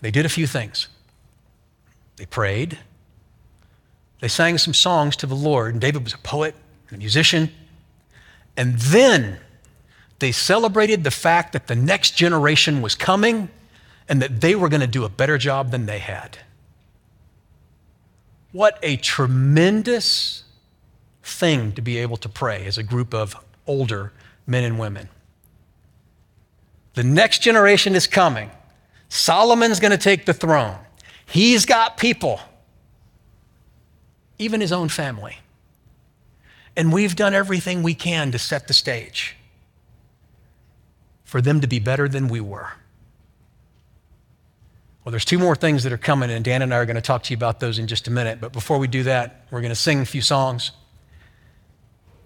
They 0.00 0.10
did 0.10 0.24
a 0.24 0.30
few 0.30 0.46
things. 0.46 0.88
They 2.16 2.24
prayed. 2.24 2.78
They 4.20 4.28
sang 4.28 4.56
some 4.56 4.72
songs 4.72 5.16
to 5.16 5.26
the 5.26 5.34
Lord. 5.34 5.74
And 5.74 5.82
David 5.82 6.02
was 6.02 6.14
a 6.14 6.18
poet 6.18 6.54
and 6.88 6.96
a 6.96 6.98
musician. 6.98 7.50
And 8.56 8.78
then 8.78 9.38
they 10.18 10.32
celebrated 10.32 11.04
the 11.04 11.10
fact 11.10 11.52
that 11.52 11.66
the 11.66 11.76
next 11.76 12.12
generation 12.12 12.80
was 12.80 12.94
coming 12.94 13.50
and 14.08 14.22
that 14.22 14.40
they 14.40 14.54
were 14.54 14.68
going 14.68 14.80
to 14.80 14.86
do 14.86 15.04
a 15.04 15.08
better 15.08 15.38
job 15.38 15.70
than 15.70 15.86
they 15.86 15.98
had. 15.98 16.38
What 18.52 18.78
a 18.82 18.96
tremendous 18.96 20.44
thing 21.22 21.72
to 21.72 21.82
be 21.82 21.98
able 21.98 22.16
to 22.18 22.28
pray 22.28 22.64
as 22.66 22.78
a 22.78 22.82
group 22.82 23.12
of 23.12 23.36
older 23.66 24.12
men 24.46 24.64
and 24.64 24.78
women. 24.78 25.08
The 26.94 27.02
next 27.02 27.40
generation 27.40 27.94
is 27.94 28.06
coming. 28.06 28.50
Solomon's 29.08 29.80
going 29.80 29.90
to 29.90 29.98
take 29.98 30.24
the 30.24 30.32
throne. 30.32 30.78
He's 31.26 31.66
got 31.66 31.96
people, 31.96 32.40
even 34.38 34.60
his 34.60 34.72
own 34.72 34.88
family. 34.88 35.38
And 36.76 36.92
we've 36.92 37.16
done 37.16 37.34
everything 37.34 37.82
we 37.82 37.94
can 37.94 38.32
to 38.32 38.38
set 38.38 38.68
the 38.68 38.74
stage 38.74 39.36
for 41.24 41.40
them 41.40 41.60
to 41.60 41.66
be 41.66 41.78
better 41.78 42.08
than 42.08 42.28
we 42.28 42.40
were. 42.40 42.72
Well, 45.06 45.12
there's 45.12 45.24
two 45.24 45.38
more 45.38 45.54
things 45.54 45.84
that 45.84 45.92
are 45.92 45.98
coming, 45.98 46.32
and 46.32 46.44
Dan 46.44 46.62
and 46.62 46.74
I 46.74 46.78
are 46.78 46.84
going 46.84 46.96
to 46.96 47.00
talk 47.00 47.22
to 47.22 47.30
you 47.30 47.36
about 47.36 47.60
those 47.60 47.78
in 47.78 47.86
just 47.86 48.08
a 48.08 48.10
minute. 48.10 48.40
But 48.40 48.52
before 48.52 48.76
we 48.78 48.88
do 48.88 49.04
that, 49.04 49.46
we're 49.52 49.60
going 49.60 49.70
to 49.70 49.76
sing 49.76 50.00
a 50.00 50.04
few 50.04 50.20
songs. 50.20 50.72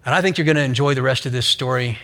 And 0.03 0.15
I 0.15 0.21
think 0.21 0.39
you're 0.39 0.45
going 0.45 0.57
to 0.57 0.63
enjoy 0.63 0.95
the 0.95 1.03
rest 1.03 1.27
of 1.27 1.31
this 1.31 1.45
story 1.45 1.99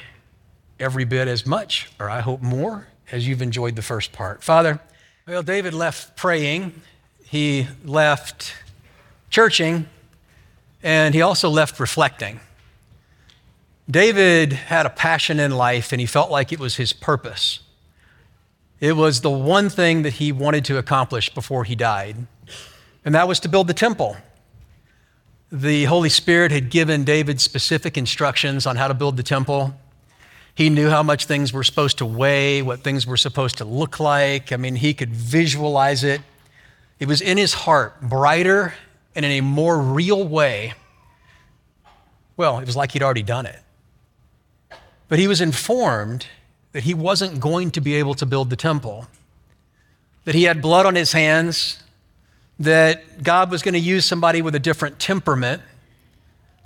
every 0.80 1.04
bit 1.04 1.28
as 1.28 1.48
much, 1.48 1.90
or 2.00 2.12
I 2.12 2.20
hope 2.20 2.44
more, 2.44 2.90
as 3.12 3.28
you've 3.28 3.42
enjoyed 3.42 3.76
the 3.76 3.82
first 3.82 4.12
part. 4.12 4.44
Father, 4.44 4.80
well, 5.28 5.42
David 5.42 5.74
left 5.74 6.16
praying, 6.16 6.80
he 7.26 7.66
left 7.84 8.54
churching, 9.32 9.88
and 10.84 11.16
he 11.16 11.24
also 11.24 11.50
left 11.50 11.80
reflecting. 11.80 12.40
David 13.90 14.54
had 14.54 14.86
a 14.86 14.92
passion 14.92 15.40
in 15.40 15.50
life, 15.50 15.92
and 15.92 16.00
he 16.00 16.06
felt 16.06 16.30
like 16.30 16.54
it 16.54 16.60
was 16.60 16.76
his 16.76 16.94
purpose. 16.94 17.62
It 18.80 18.96
was 18.96 19.22
the 19.22 19.32
one 19.32 19.70
thing 19.70 20.04
that 20.04 20.14
he 20.14 20.32
wanted 20.32 20.66
to 20.66 20.78
accomplish 20.78 21.30
before 21.34 21.64
he 21.64 21.76
died, 21.76 22.28
and 23.04 23.16
that 23.16 23.28
was 23.28 23.40
to 23.42 23.50
build 23.50 23.68
the 23.68 23.74
temple. 23.74 24.18
The 25.52 25.86
Holy 25.86 26.10
Spirit 26.10 26.52
had 26.52 26.70
given 26.70 27.04
David 27.04 27.42
specific 27.42 27.98
instructions 27.98 28.66
on 28.66 28.76
how 28.76 28.88
to 28.88 28.94
build 28.94 29.18
the 29.18 29.24
temple. 29.24 29.74
He 30.54 30.70
knew 30.70 30.90
how 30.90 31.04
much 31.04 31.26
things 31.26 31.54
were 31.54 31.64
supposed 31.64 32.00
to 32.00 32.06
weigh, 32.06 32.62
what 32.62 32.82
things 32.84 33.08
were 33.08 33.18
supposed 33.18 33.58
to 33.60 33.66
look 33.66 34.00
like. 34.00 34.52
I 34.52 34.58
mean, 34.58 34.76
he 34.76 34.94
could 34.94 35.16
visualize 35.16 36.04
it. 36.04 36.22
It 37.00 37.08
was 37.08 37.22
in 37.22 37.38
his 37.38 37.54
heart, 37.54 38.02
brighter 38.02 38.74
and 39.16 39.24
in 39.24 39.32
a 39.32 39.42
more 39.42 39.80
real 39.80 40.28
way. 40.28 40.74
Well, 42.36 42.60
it 42.60 42.66
was 42.66 42.76
like 42.76 42.92
he'd 42.92 43.04
already 43.04 43.24
done 43.24 43.46
it. 43.46 43.60
But 45.08 45.20
he 45.20 45.28
was 45.28 45.42
informed 45.42 46.28
that 46.78 46.84
he 46.84 46.94
wasn't 46.94 47.40
going 47.40 47.72
to 47.72 47.82
be 47.82 47.96
able 47.96 48.14
to 48.14 48.24
build 48.24 48.52
the 48.52 48.56
temple, 48.56 49.08
that 50.26 50.36
he 50.36 50.44
had 50.44 50.62
blood 50.62 50.86
on 50.86 50.94
his 50.94 51.12
hands, 51.12 51.82
that 52.60 53.24
God 53.24 53.50
was 53.50 53.64
going 53.64 53.74
to 53.74 53.80
use 53.80 54.06
somebody 54.06 54.44
with 54.44 54.54
a 54.54 54.60
different 54.60 55.00
temperament 55.00 55.64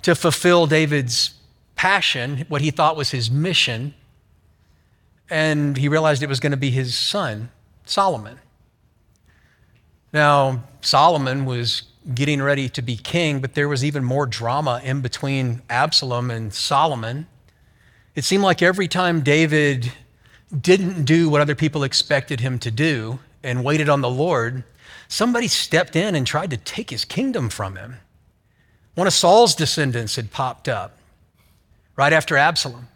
to 0.02 0.14
fulfill 0.14 0.66
David's 0.66 1.32
passion, 1.76 2.44
what 2.50 2.60
he 2.60 2.70
thought 2.70 2.94
was 2.94 3.10
his 3.10 3.30
mission. 3.30 3.94
And 5.30 5.78
he 5.78 5.88
realized 5.88 6.22
it 6.22 6.28
was 6.28 6.40
going 6.40 6.50
to 6.50 6.58
be 6.58 6.70
his 6.70 6.94
son, 6.94 7.48
Solomon. 7.86 8.38
Now, 10.12 10.62
Solomon 10.82 11.46
was 11.46 11.84
getting 12.14 12.42
ready 12.42 12.68
to 12.68 12.82
be 12.82 12.98
king, 12.98 13.40
but 13.40 13.54
there 13.54 13.66
was 13.66 13.82
even 13.82 14.04
more 14.04 14.26
drama 14.26 14.82
in 14.84 15.00
between 15.00 15.62
Absalom 15.70 16.30
and 16.30 16.52
Solomon. 16.52 17.28
It 18.14 18.24
seemed 18.24 18.42
like 18.42 18.60
every 18.60 18.88
time 18.88 19.22
David 19.22 19.90
didn't 20.58 21.04
do 21.04 21.28
what 21.28 21.40
other 21.40 21.54
people 21.54 21.82
expected 21.82 22.40
him 22.40 22.58
to 22.60 22.70
do 22.70 23.18
and 23.42 23.64
waited 23.64 23.88
on 23.88 24.00
the 24.00 24.10
Lord, 24.10 24.64
somebody 25.08 25.48
stepped 25.48 25.96
in 25.96 26.14
and 26.14 26.26
tried 26.26 26.50
to 26.50 26.56
take 26.56 26.90
his 26.90 27.04
kingdom 27.04 27.48
from 27.48 27.76
him. 27.76 27.96
One 28.94 29.06
of 29.06 29.12
Saul's 29.12 29.54
descendants 29.54 30.16
had 30.16 30.30
popped 30.30 30.68
up 30.68 30.98
right 31.96 32.12
after 32.12 32.36
Absalom 32.36 32.88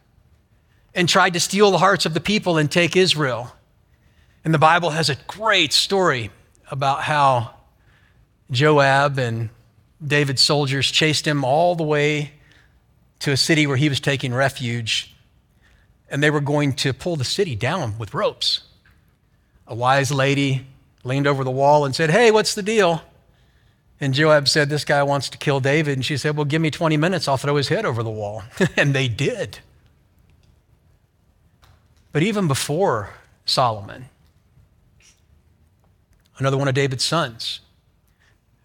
and 0.94 1.08
tried 1.08 1.34
to 1.34 1.40
steal 1.40 1.70
the 1.70 1.78
hearts 1.78 2.06
of 2.06 2.14
the 2.14 2.20
people 2.20 2.58
and 2.58 2.70
take 2.70 2.96
Israel. 2.96 3.52
And 4.44 4.52
the 4.52 4.58
Bible 4.58 4.90
has 4.90 5.10
a 5.10 5.16
great 5.26 5.72
story 5.72 6.30
about 6.70 7.02
how 7.02 7.54
Joab 8.50 9.18
and 9.18 9.48
David's 10.04 10.42
soldiers 10.42 10.90
chased 10.90 11.26
him 11.26 11.44
all 11.44 11.74
the 11.74 11.82
way 11.82 12.32
to 13.20 13.32
a 13.32 13.36
city 13.36 13.66
where 13.66 13.76
he 13.76 13.88
was 13.88 14.00
taking 14.00 14.32
refuge, 14.32 15.14
and 16.10 16.22
they 16.22 16.30
were 16.30 16.40
going 16.40 16.72
to 16.74 16.92
pull 16.92 17.16
the 17.16 17.24
city 17.24 17.56
down 17.56 17.98
with 17.98 18.14
ropes. 18.14 18.62
A 19.66 19.74
wise 19.74 20.12
lady 20.12 20.66
leaned 21.04 21.26
over 21.26 21.44
the 21.44 21.50
wall 21.50 21.84
and 21.84 21.94
said, 21.94 22.10
Hey, 22.10 22.30
what's 22.30 22.54
the 22.54 22.62
deal? 22.62 23.02
And 24.00 24.12
Joab 24.14 24.48
said, 24.48 24.68
This 24.68 24.84
guy 24.84 25.02
wants 25.02 25.28
to 25.30 25.38
kill 25.38 25.60
David. 25.60 25.94
And 25.94 26.04
she 26.04 26.16
said, 26.16 26.36
Well, 26.36 26.44
give 26.44 26.62
me 26.62 26.70
20 26.70 26.96
minutes, 26.96 27.28
I'll 27.28 27.36
throw 27.36 27.56
his 27.56 27.68
head 27.68 27.84
over 27.84 28.02
the 28.02 28.10
wall. 28.10 28.44
and 28.76 28.94
they 28.94 29.08
did. 29.08 29.58
But 32.12 32.22
even 32.22 32.48
before 32.48 33.10
Solomon, 33.44 34.06
another 36.38 36.56
one 36.56 36.68
of 36.68 36.74
David's 36.74 37.04
sons, 37.04 37.60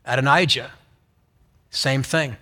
Adonijah, 0.06 0.72
same 1.70 2.04
thing. 2.04 2.38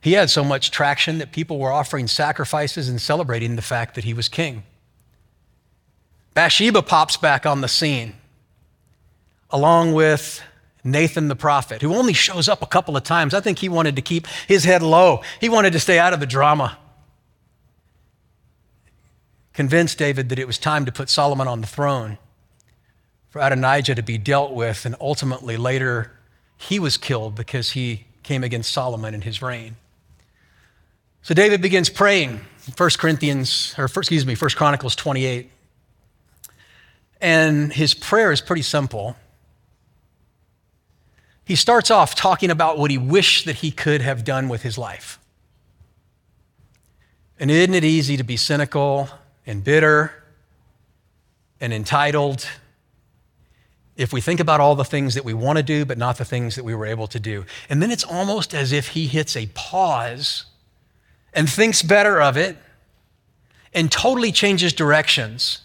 He 0.00 0.12
had 0.12 0.30
so 0.30 0.42
much 0.42 0.70
traction 0.70 1.18
that 1.18 1.30
people 1.32 1.58
were 1.58 1.72
offering 1.72 2.08
sacrifices 2.08 2.88
and 2.88 3.00
celebrating 3.00 3.56
the 3.56 3.62
fact 3.62 3.94
that 3.94 4.04
he 4.04 4.14
was 4.14 4.28
king. 4.28 4.62
Bathsheba 6.32 6.82
pops 6.82 7.16
back 7.16 7.44
on 7.44 7.60
the 7.60 7.68
scene, 7.68 8.14
along 9.50 9.92
with 9.92 10.42
Nathan 10.82 11.28
the 11.28 11.36
prophet, 11.36 11.82
who 11.82 11.94
only 11.94 12.14
shows 12.14 12.48
up 12.48 12.62
a 12.62 12.66
couple 12.66 12.96
of 12.96 13.02
times. 13.02 13.34
I 13.34 13.40
think 13.40 13.58
he 13.58 13.68
wanted 13.68 13.96
to 13.96 14.02
keep 14.02 14.26
his 14.48 14.64
head 14.64 14.82
low, 14.82 15.22
he 15.40 15.48
wanted 15.48 15.72
to 15.74 15.80
stay 15.80 15.98
out 15.98 16.14
of 16.14 16.20
the 16.20 16.26
drama. 16.26 16.78
Convinced 19.52 19.98
David 19.98 20.30
that 20.30 20.38
it 20.38 20.46
was 20.46 20.56
time 20.56 20.86
to 20.86 20.92
put 20.92 21.10
Solomon 21.10 21.46
on 21.46 21.60
the 21.60 21.66
throne, 21.66 22.16
for 23.28 23.42
Adonijah 23.42 23.96
to 23.96 24.02
be 24.02 24.16
dealt 24.16 24.52
with, 24.52 24.86
and 24.86 24.96
ultimately 25.00 25.58
later 25.58 26.12
he 26.56 26.78
was 26.78 26.96
killed 26.96 27.34
because 27.34 27.72
he 27.72 28.06
came 28.22 28.42
against 28.42 28.72
Solomon 28.72 29.12
in 29.12 29.22
his 29.22 29.42
reign. 29.42 29.76
So 31.22 31.34
David 31.34 31.60
begins 31.60 31.90
praying, 31.90 32.40
1 32.76 32.90
Corinthians, 32.98 33.74
or 33.76 33.84
excuse 33.84 34.24
me, 34.24 34.34
1 34.34 34.50
Chronicles 34.50 34.96
28. 34.96 35.50
And 37.20 37.72
his 37.72 37.92
prayer 37.92 38.32
is 38.32 38.40
pretty 38.40 38.62
simple. 38.62 39.16
He 41.44 41.56
starts 41.56 41.90
off 41.90 42.14
talking 42.14 42.50
about 42.50 42.78
what 42.78 42.90
he 42.90 42.96
wished 42.96 43.44
that 43.44 43.56
he 43.56 43.70
could 43.70 44.00
have 44.00 44.24
done 44.24 44.48
with 44.48 44.62
his 44.62 44.78
life. 44.78 45.18
And 47.38 47.50
isn't 47.50 47.74
it 47.74 47.84
easy 47.84 48.16
to 48.16 48.22
be 48.22 48.36
cynical 48.36 49.08
and 49.46 49.62
bitter 49.62 50.12
and 51.60 51.72
entitled 51.72 52.48
if 53.96 54.12
we 54.12 54.22
think 54.22 54.40
about 54.40 54.60
all 54.60 54.74
the 54.74 54.84
things 54.84 55.14
that 55.14 55.24
we 55.26 55.34
want 55.34 55.58
to 55.58 55.62
do, 55.62 55.84
but 55.84 55.98
not 55.98 56.16
the 56.16 56.24
things 56.24 56.56
that 56.56 56.64
we 56.64 56.74
were 56.74 56.86
able 56.86 57.06
to 57.08 57.20
do. 57.20 57.44
And 57.68 57.82
then 57.82 57.90
it's 57.90 58.04
almost 58.04 58.54
as 58.54 58.72
if 58.72 58.88
he 58.88 59.06
hits 59.06 59.36
a 59.36 59.46
pause 59.48 60.46
and 61.32 61.48
thinks 61.48 61.82
better 61.82 62.20
of 62.20 62.36
it 62.36 62.56
and 63.72 63.90
totally 63.90 64.32
changes 64.32 64.72
directions. 64.72 65.60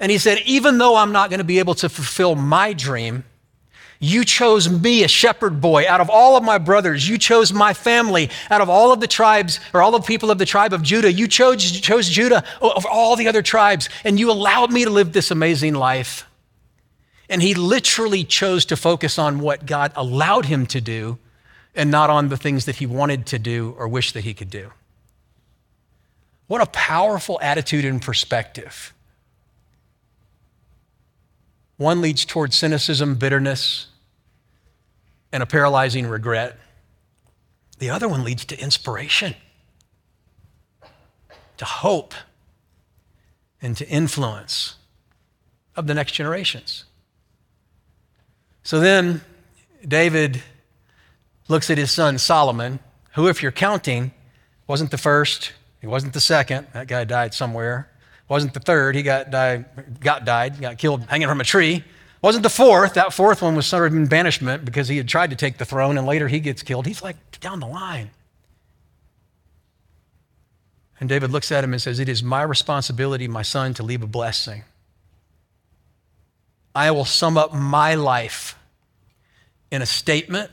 And 0.00 0.10
he 0.10 0.18
said, 0.18 0.38
Even 0.44 0.78
though 0.78 0.96
I'm 0.96 1.12
not 1.12 1.30
going 1.30 1.38
to 1.38 1.44
be 1.44 1.58
able 1.58 1.74
to 1.76 1.88
fulfill 1.88 2.34
my 2.34 2.72
dream, 2.72 3.24
you 4.00 4.24
chose 4.24 4.70
me, 4.70 5.02
a 5.02 5.08
shepherd 5.08 5.60
boy, 5.60 5.88
out 5.88 6.00
of 6.00 6.08
all 6.08 6.36
of 6.36 6.44
my 6.44 6.58
brothers. 6.58 7.08
You 7.08 7.18
chose 7.18 7.52
my 7.52 7.74
family 7.74 8.30
out 8.48 8.60
of 8.60 8.70
all 8.70 8.92
of 8.92 9.00
the 9.00 9.08
tribes, 9.08 9.58
or 9.74 9.82
all 9.82 9.90
the 9.90 10.00
people 10.00 10.30
of 10.30 10.38
the 10.38 10.46
tribe 10.46 10.72
of 10.72 10.82
Judah. 10.82 11.12
You 11.12 11.26
chose, 11.26 11.80
chose 11.80 12.08
Judah 12.08 12.44
over 12.60 12.86
all 12.88 13.16
the 13.16 13.26
other 13.26 13.42
tribes, 13.42 13.88
and 14.04 14.18
you 14.18 14.30
allowed 14.30 14.72
me 14.72 14.84
to 14.84 14.90
live 14.90 15.12
this 15.12 15.32
amazing 15.32 15.74
life. 15.74 16.26
And 17.28 17.42
he 17.42 17.54
literally 17.54 18.24
chose 18.24 18.64
to 18.66 18.76
focus 18.76 19.18
on 19.18 19.40
what 19.40 19.66
God 19.66 19.92
allowed 19.96 20.46
him 20.46 20.64
to 20.66 20.80
do 20.80 21.18
and 21.74 21.90
not 21.90 22.08
on 22.08 22.28
the 22.28 22.36
things 22.36 22.64
that 22.66 22.76
he 22.76 22.86
wanted 22.86 23.26
to 23.26 23.38
do 23.38 23.74
or 23.76 23.88
wished 23.88 24.14
that 24.14 24.24
he 24.24 24.32
could 24.32 24.48
do. 24.48 24.70
What 26.48 26.60
a 26.60 26.66
powerful 26.66 27.38
attitude 27.40 27.84
and 27.84 28.02
perspective. 28.02 28.92
One 31.76 32.00
leads 32.00 32.24
toward 32.24 32.52
cynicism, 32.52 33.14
bitterness, 33.14 33.86
and 35.30 35.42
a 35.42 35.46
paralyzing 35.46 36.06
regret. 36.08 36.58
The 37.78 37.90
other 37.90 38.08
one 38.08 38.24
leads 38.24 38.44
to 38.46 38.58
inspiration, 38.60 39.36
to 41.58 41.64
hope, 41.64 42.14
and 43.62 43.76
to 43.76 43.88
influence 43.88 44.76
of 45.76 45.86
the 45.86 45.94
next 45.94 46.12
generations. 46.12 46.84
So 48.64 48.80
then 48.80 49.20
David 49.86 50.42
looks 51.46 51.70
at 51.70 51.78
his 51.78 51.90
son 51.90 52.18
Solomon, 52.18 52.80
who, 53.14 53.28
if 53.28 53.42
you're 53.42 53.52
counting, 53.52 54.12
wasn't 54.66 54.90
the 54.90 54.98
first, 54.98 55.52
he 55.80 55.86
wasn't 55.86 56.12
the 56.12 56.20
second. 56.20 56.66
That 56.72 56.88
guy 56.88 57.04
died 57.04 57.34
somewhere. 57.34 57.88
Wasn't 58.28 58.52
the 58.52 58.60
third. 58.60 58.94
He 58.94 59.02
got 59.02 59.30
died, 59.30 60.00
got 60.00 60.24
died, 60.24 60.60
got 60.60 60.78
killed 60.78 61.04
hanging 61.08 61.28
from 61.28 61.40
a 61.40 61.44
tree. 61.44 61.84
Wasn't 62.20 62.42
the 62.42 62.50
fourth. 62.50 62.94
That 62.94 63.12
fourth 63.12 63.42
one 63.42 63.54
was 63.54 63.66
sort 63.66 63.86
of 63.86 63.96
in 63.96 64.06
banishment 64.06 64.64
because 64.64 64.88
he 64.88 64.96
had 64.96 65.08
tried 65.08 65.30
to 65.30 65.36
take 65.36 65.58
the 65.58 65.64
throne, 65.64 65.96
and 65.96 66.06
later 66.06 66.28
he 66.28 66.40
gets 66.40 66.62
killed. 66.62 66.86
He's 66.86 67.02
like 67.02 67.16
down 67.40 67.60
the 67.60 67.66
line. 67.66 68.10
And 71.00 71.08
David 71.08 71.30
looks 71.30 71.52
at 71.52 71.62
him 71.62 71.72
and 71.72 71.80
says, 71.80 72.00
It 72.00 72.08
is 72.08 72.22
my 72.22 72.42
responsibility, 72.42 73.28
my 73.28 73.42
son, 73.42 73.72
to 73.74 73.84
leave 73.84 74.02
a 74.02 74.06
blessing. 74.06 74.64
I 76.74 76.90
will 76.90 77.04
sum 77.04 77.38
up 77.38 77.54
my 77.54 77.94
life 77.94 78.58
in 79.70 79.80
a 79.80 79.86
statement, 79.86 80.50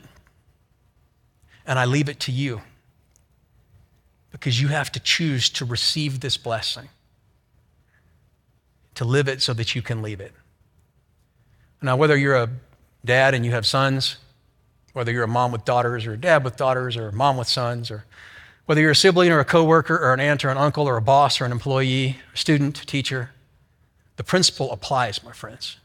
and 1.66 1.78
I 1.80 1.84
leave 1.84 2.08
it 2.08 2.20
to 2.20 2.32
you 2.32 2.62
because 4.38 4.60
you 4.60 4.68
have 4.68 4.92
to 4.92 5.00
choose 5.00 5.48
to 5.48 5.64
receive 5.64 6.20
this 6.20 6.36
blessing, 6.36 6.90
to 8.94 9.02
live 9.02 9.28
it 9.28 9.40
so 9.40 9.54
that 9.54 9.74
you 9.74 9.80
can 9.80 10.02
leave 10.02 10.20
it. 10.20 10.32
Now, 11.80 11.96
whether 11.96 12.14
you're 12.18 12.36
a 12.36 12.50
dad 13.02 13.32
and 13.32 13.46
you 13.46 13.52
have 13.52 13.64
sons, 13.64 14.18
whether 14.92 15.10
you're 15.10 15.24
a 15.24 15.28
mom 15.28 15.52
with 15.52 15.64
daughters 15.64 16.04
or 16.04 16.12
a 16.12 16.18
dad 16.18 16.44
with 16.44 16.56
daughters 16.56 16.98
or 16.98 17.08
a 17.08 17.12
mom 17.12 17.38
with 17.38 17.48
sons, 17.48 17.90
or 17.90 18.04
whether 18.66 18.78
you're 18.78 18.90
a 18.90 18.96
sibling 18.96 19.32
or 19.32 19.40
a 19.40 19.44
coworker 19.44 19.96
or 19.96 20.12
an 20.12 20.20
aunt 20.20 20.44
or 20.44 20.50
an 20.50 20.58
uncle 20.58 20.86
or 20.86 20.98
a 20.98 21.02
boss 21.02 21.40
or 21.40 21.46
an 21.46 21.52
employee, 21.52 22.18
a 22.34 22.36
student, 22.36 22.86
teacher, 22.86 23.30
the 24.16 24.24
principle 24.24 24.70
applies, 24.70 25.24
my 25.24 25.32
friends. 25.32 25.78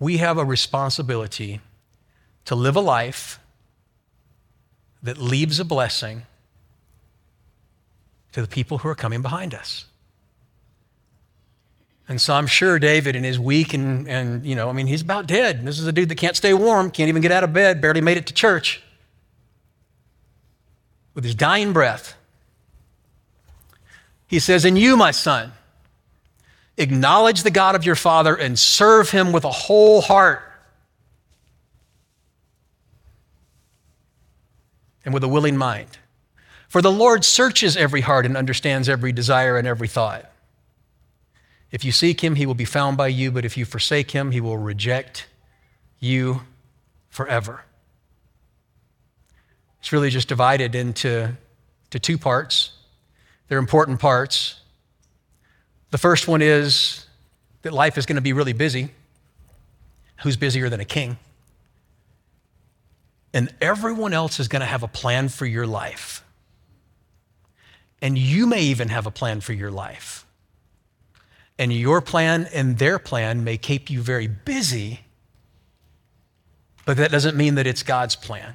We 0.00 0.16
have 0.16 0.38
a 0.38 0.44
responsibility 0.44 1.60
to 2.46 2.56
live 2.56 2.74
a 2.74 2.80
life 2.80 3.38
that 5.04 5.18
leaves 5.18 5.60
a 5.60 5.64
blessing 5.64 6.22
to 8.32 8.42
the 8.42 8.48
people 8.48 8.78
who 8.78 8.88
are 8.88 8.94
coming 8.94 9.22
behind 9.22 9.54
us. 9.54 9.86
And 12.08 12.20
so 12.20 12.34
I'm 12.34 12.46
sure 12.46 12.78
David 12.78 13.16
in 13.16 13.24
his 13.24 13.38
weak 13.38 13.74
and, 13.74 14.08
and, 14.08 14.44
you 14.44 14.54
know, 14.54 14.70
I 14.70 14.72
mean, 14.72 14.86
he's 14.86 15.02
about 15.02 15.26
dead. 15.26 15.64
This 15.64 15.78
is 15.78 15.86
a 15.86 15.92
dude 15.92 16.08
that 16.08 16.14
can't 16.14 16.36
stay 16.36 16.54
warm, 16.54 16.90
can't 16.90 17.08
even 17.08 17.20
get 17.20 17.32
out 17.32 17.44
of 17.44 17.52
bed, 17.52 17.82
barely 17.82 18.00
made 18.00 18.16
it 18.16 18.26
to 18.28 18.34
church. 18.34 18.82
With 21.14 21.24
his 21.24 21.34
dying 21.34 21.72
breath, 21.72 22.16
he 24.26 24.38
says, 24.38 24.64
And 24.64 24.78
you, 24.78 24.96
my 24.96 25.10
son, 25.10 25.52
acknowledge 26.78 27.42
the 27.42 27.50
God 27.50 27.74
of 27.74 27.84
your 27.84 27.96
father 27.96 28.34
and 28.34 28.58
serve 28.58 29.10
him 29.10 29.32
with 29.32 29.44
a 29.44 29.50
whole 29.50 30.00
heart 30.00 30.42
and 35.04 35.12
with 35.12 35.24
a 35.24 35.28
willing 35.28 35.56
mind. 35.56 35.98
For 36.68 36.82
the 36.82 36.92
Lord 36.92 37.24
searches 37.24 37.76
every 37.76 38.02
heart 38.02 38.26
and 38.26 38.36
understands 38.36 38.88
every 38.88 39.10
desire 39.10 39.56
and 39.56 39.66
every 39.66 39.88
thought. 39.88 40.30
If 41.70 41.84
you 41.84 41.92
seek 41.92 42.22
him, 42.22 42.34
he 42.34 42.46
will 42.46 42.54
be 42.54 42.64
found 42.64 42.96
by 42.96 43.08
you, 43.08 43.30
but 43.30 43.44
if 43.44 43.56
you 43.56 43.64
forsake 43.64 44.10
him, 44.10 44.30
he 44.30 44.40
will 44.40 44.58
reject 44.58 45.26
you 45.98 46.42
forever. 47.08 47.64
It's 49.80 49.92
really 49.92 50.10
just 50.10 50.28
divided 50.28 50.74
into 50.74 51.36
to 51.90 51.98
two 51.98 52.18
parts. 52.18 52.72
They're 53.48 53.58
important 53.58 54.00
parts. 54.00 54.60
The 55.90 55.98
first 55.98 56.28
one 56.28 56.42
is 56.42 57.06
that 57.62 57.72
life 57.72 57.96
is 57.96 58.04
going 58.04 58.16
to 58.16 58.22
be 58.22 58.34
really 58.34 58.52
busy. 58.52 58.90
Who's 60.22 60.36
busier 60.36 60.68
than 60.68 60.80
a 60.80 60.84
king? 60.84 61.18
And 63.32 63.54
everyone 63.60 64.12
else 64.12 64.40
is 64.40 64.48
going 64.48 64.60
to 64.60 64.66
have 64.66 64.82
a 64.82 64.88
plan 64.88 65.28
for 65.28 65.46
your 65.46 65.66
life. 65.66 66.24
And 68.00 68.16
you 68.16 68.46
may 68.46 68.62
even 68.62 68.88
have 68.88 69.06
a 69.06 69.10
plan 69.10 69.40
for 69.40 69.52
your 69.52 69.70
life. 69.70 70.24
And 71.58 71.72
your 71.72 72.00
plan 72.00 72.48
and 72.52 72.78
their 72.78 72.98
plan 72.98 73.42
may 73.42 73.56
keep 73.56 73.90
you 73.90 74.00
very 74.00 74.28
busy, 74.28 75.00
but 76.84 76.96
that 76.96 77.10
doesn't 77.10 77.36
mean 77.36 77.56
that 77.56 77.66
it's 77.66 77.82
God's 77.82 78.14
plan. 78.14 78.54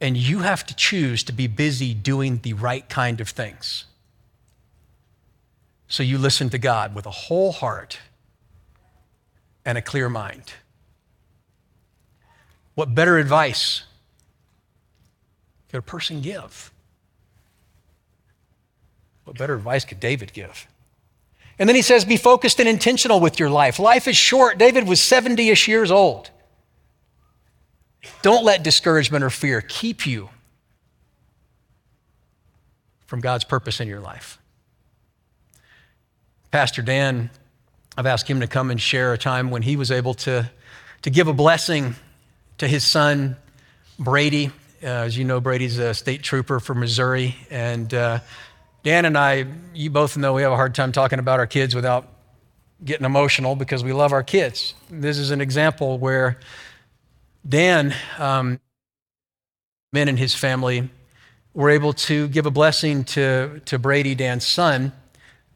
And 0.00 0.16
you 0.16 0.40
have 0.40 0.66
to 0.66 0.74
choose 0.74 1.22
to 1.24 1.32
be 1.32 1.46
busy 1.46 1.94
doing 1.94 2.40
the 2.42 2.54
right 2.54 2.88
kind 2.88 3.20
of 3.20 3.28
things. 3.28 3.84
So 5.86 6.02
you 6.02 6.18
listen 6.18 6.50
to 6.50 6.58
God 6.58 6.94
with 6.94 7.06
a 7.06 7.10
whole 7.10 7.52
heart 7.52 7.98
and 9.64 9.76
a 9.76 9.82
clear 9.82 10.08
mind. 10.08 10.54
What 12.74 12.94
better 12.94 13.18
advice 13.18 13.84
could 15.68 15.78
a 15.78 15.82
person 15.82 16.22
give? 16.22 16.69
What 19.24 19.38
better 19.38 19.54
advice 19.54 19.84
could 19.84 20.00
David 20.00 20.32
give? 20.32 20.66
And 21.58 21.68
then 21.68 21.76
he 21.76 21.82
says, 21.82 22.04
Be 22.04 22.16
focused 22.16 22.58
and 22.58 22.68
intentional 22.68 23.20
with 23.20 23.38
your 23.38 23.50
life. 23.50 23.78
Life 23.78 24.08
is 24.08 24.16
short. 24.16 24.58
David 24.58 24.88
was 24.88 25.00
70 25.00 25.50
ish 25.50 25.68
years 25.68 25.90
old. 25.90 26.30
Don't 28.22 28.44
let 28.44 28.62
discouragement 28.62 29.22
or 29.22 29.30
fear 29.30 29.60
keep 29.60 30.06
you 30.06 30.30
from 33.06 33.20
God's 33.20 33.44
purpose 33.44 33.80
in 33.80 33.88
your 33.88 34.00
life. 34.00 34.38
Pastor 36.50 36.80
Dan, 36.80 37.30
I've 37.96 38.06
asked 38.06 38.28
him 38.28 38.40
to 38.40 38.46
come 38.46 38.70
and 38.70 38.80
share 38.80 39.12
a 39.12 39.18
time 39.18 39.50
when 39.50 39.62
he 39.62 39.76
was 39.76 39.90
able 39.90 40.14
to, 40.14 40.50
to 41.02 41.10
give 41.10 41.28
a 41.28 41.32
blessing 41.32 41.94
to 42.58 42.66
his 42.66 42.84
son, 42.84 43.36
Brady. 43.98 44.50
Uh, 44.82 44.86
as 44.86 45.18
you 45.18 45.24
know, 45.24 45.40
Brady's 45.40 45.76
a 45.78 45.92
state 45.92 46.22
trooper 46.22 46.58
from 46.58 46.80
Missouri. 46.80 47.36
And 47.50 47.92
uh, 47.92 48.20
Dan 48.82 49.04
and 49.04 49.18
I, 49.18 49.44
you 49.74 49.90
both 49.90 50.16
know 50.16 50.32
we 50.32 50.42
have 50.42 50.52
a 50.52 50.56
hard 50.56 50.74
time 50.74 50.90
talking 50.90 51.18
about 51.18 51.38
our 51.38 51.46
kids 51.46 51.74
without 51.74 52.08
getting 52.82 53.04
emotional 53.04 53.54
because 53.54 53.84
we 53.84 53.92
love 53.92 54.12
our 54.12 54.22
kids. 54.22 54.74
This 54.88 55.18
is 55.18 55.30
an 55.30 55.42
example 55.42 55.98
where 55.98 56.38
Dan, 57.46 57.94
um, 58.18 58.58
men 59.92 60.08
and 60.08 60.18
his 60.18 60.34
family, 60.34 60.88
were 61.52 61.68
able 61.68 61.92
to 61.92 62.28
give 62.28 62.46
a 62.46 62.50
blessing 62.50 63.04
to, 63.04 63.60
to 63.66 63.78
Brady, 63.78 64.14
Dan's 64.14 64.46
son, 64.46 64.92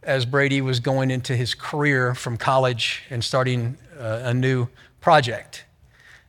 as 0.03 0.27
Brady 0.27 0.61
was 0.61 0.81
going 0.81 1.11
into 1.11 1.35
his 1.35 1.55
career 1.55 2.15
from 2.15 2.37
college 2.37 3.05
and 3.09 3.25
starting 3.25 3.79
uh, 3.99 4.21
a 4.25 4.35
new 4.35 4.69
project. 5.01 5.65